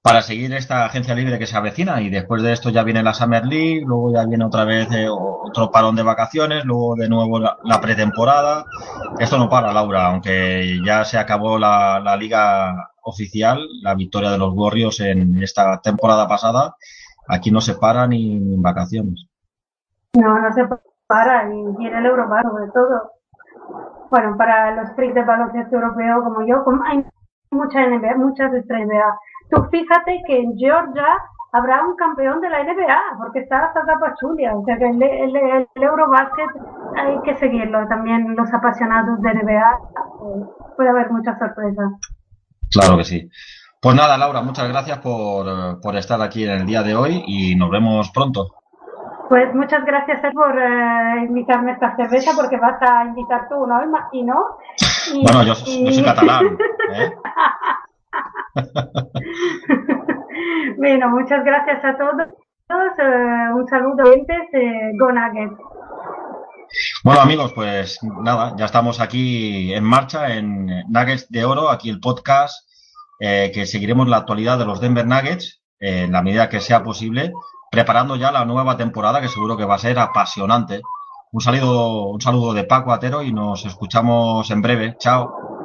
para 0.02 0.20
seguir 0.20 0.52
esta 0.52 0.84
agencia 0.84 1.14
libre 1.14 1.38
que 1.38 1.46
se 1.46 1.56
avecina 1.56 2.00
y 2.00 2.10
después 2.10 2.42
de 2.42 2.52
esto 2.52 2.70
ya 2.70 2.82
viene 2.82 3.04
la 3.04 3.14
Summer 3.14 3.46
League, 3.46 3.84
luego 3.86 4.12
ya 4.12 4.26
viene 4.26 4.44
otra 4.44 4.64
vez 4.64 4.90
eh, 4.90 5.06
otro 5.08 5.70
parón 5.70 5.94
de 5.94 6.02
vacaciones, 6.02 6.64
luego 6.64 6.96
de 6.96 7.08
nuevo 7.08 7.38
la, 7.38 7.56
la 7.62 7.80
pretemporada. 7.80 8.64
Esto 9.20 9.38
no 9.38 9.48
para, 9.48 9.72
Laura, 9.72 10.06
aunque 10.06 10.80
ya 10.84 11.04
se 11.04 11.18
acabó 11.18 11.56
la, 11.56 12.16
liga 12.18 12.90
oficial, 13.02 13.64
la 13.80 13.94
victoria 13.94 14.32
de 14.32 14.38
los 14.38 14.52
Warriors 14.54 14.98
en 15.00 15.40
esta 15.40 15.80
temporada 15.80 16.26
pasada. 16.26 16.74
Aquí 17.28 17.52
no 17.52 17.60
se 17.60 17.74
para 17.74 18.04
ni 18.08 18.56
vacaciones. 18.56 19.28
No, 20.14 20.40
no 20.40 20.52
se 20.52 20.66
para 21.06 21.48
y 21.48 21.76
viene 21.78 21.98
el 21.98 22.06
Eurobasket 22.06 22.50
sobre 22.50 22.70
todo. 22.72 23.12
Bueno, 24.10 24.36
para 24.36 24.74
los 24.74 24.92
freaks 24.96 25.14
de 25.14 25.24
baloncesto 25.24 25.76
europeo 25.76 26.24
como 26.24 26.44
yo, 26.44 26.64
como 26.64 26.82
hay 26.82 27.04
muchas 27.52 27.88
NBA, 27.88 28.16
muchas 28.16 28.52
estrellas 28.54 28.88
NBA. 28.88 29.18
Tú 29.50 29.68
fíjate 29.70 30.22
que 30.26 30.40
en 30.40 30.56
Georgia 30.56 31.06
habrá 31.52 31.84
un 31.84 31.94
campeón 31.96 32.40
de 32.40 32.48
la 32.48 32.64
NBA, 32.64 33.18
porque 33.18 33.40
está 33.40 33.66
hasta 33.66 33.82
Pachulia, 33.98 34.56
o 34.56 34.64
sea 34.64 34.78
que 34.78 34.88
el, 34.88 35.02
el, 35.02 35.68
Eurobasket 35.76 36.48
hay 36.96 37.20
que 37.24 37.36
seguirlo 37.36 37.86
también 37.88 38.34
los 38.34 38.52
apasionados 38.52 39.20
de 39.20 39.34
NBA, 39.34 39.72
eh, 39.72 40.44
puede 40.76 40.88
haber 40.88 41.10
muchas 41.10 41.38
sorpresas. 41.38 41.92
Claro 42.70 42.96
que 42.96 43.04
sí. 43.04 43.30
Pues 43.80 43.94
nada, 43.96 44.16
Laura, 44.16 44.40
muchas 44.42 44.68
gracias 44.68 44.98
por, 44.98 45.80
por 45.80 45.96
estar 45.96 46.22
aquí 46.22 46.44
en 46.44 46.50
el 46.50 46.66
día 46.66 46.82
de 46.82 46.94
hoy 46.94 47.22
y 47.26 47.54
nos 47.56 47.68
vemos 47.68 48.10
pronto. 48.12 48.61
Pues 49.28 49.54
muchas 49.54 49.84
gracias 49.84 50.20
por 50.34 50.58
eh, 50.58 51.24
invitarme 51.26 51.70
a 51.70 51.74
esta 51.74 51.96
cerveza, 51.96 52.32
porque 52.36 52.58
vas 52.58 52.76
a 52.82 53.04
invitar 53.06 53.48
tú, 53.48 53.66
¿no? 53.66 53.82
Imagino. 53.82 54.34
Y- 55.14 55.22
Bueno, 55.24 55.42
yo, 55.42 55.54
y- 55.66 55.86
yo 55.86 55.92
soy 55.92 56.04
catalán. 56.04 56.58
¿eh? 56.94 57.12
bueno, 60.76 61.08
muchas 61.10 61.44
gracias 61.44 61.84
a 61.84 61.96
todos. 61.96 62.28
eh, 62.98 63.52
un 63.54 63.66
saludo, 63.68 64.04
oyentes. 64.04 64.42
Eh, 64.52 64.92
Go 64.98 65.12
Nuggets. 65.12 65.56
Bueno, 67.04 67.20
amigos, 67.20 67.52
pues 67.54 67.98
nada, 68.02 68.54
ya 68.56 68.64
estamos 68.64 69.00
aquí 69.00 69.74
en 69.74 69.84
marcha 69.84 70.34
en 70.34 70.66
Nuggets 70.88 71.30
de 71.30 71.44
Oro, 71.44 71.70
aquí 71.70 71.90
el 71.90 72.00
podcast, 72.00 72.66
eh, 73.20 73.50
que 73.54 73.66
seguiremos 73.66 74.08
la 74.08 74.16
actualidad 74.18 74.58
de 74.58 74.64
los 74.64 74.80
Denver 74.80 75.06
Nuggets 75.06 75.62
eh, 75.80 76.04
en 76.04 76.12
la 76.12 76.22
medida 76.22 76.48
que 76.48 76.60
sea 76.60 76.82
posible, 76.82 77.32
preparando 77.72 78.16
ya 78.16 78.30
la 78.30 78.44
nueva 78.44 78.76
temporada 78.76 79.22
que 79.22 79.28
seguro 79.28 79.56
que 79.56 79.64
va 79.64 79.76
a 79.76 79.78
ser 79.78 79.98
apasionante. 79.98 80.82
Un 81.32 81.40
saludo, 81.40 82.10
un 82.10 82.20
saludo 82.20 82.52
de 82.52 82.64
Paco 82.64 82.92
Atero 82.92 83.22
y 83.22 83.32
nos 83.32 83.64
escuchamos 83.64 84.50
en 84.50 84.60
breve. 84.60 84.96
Chao. 84.98 85.61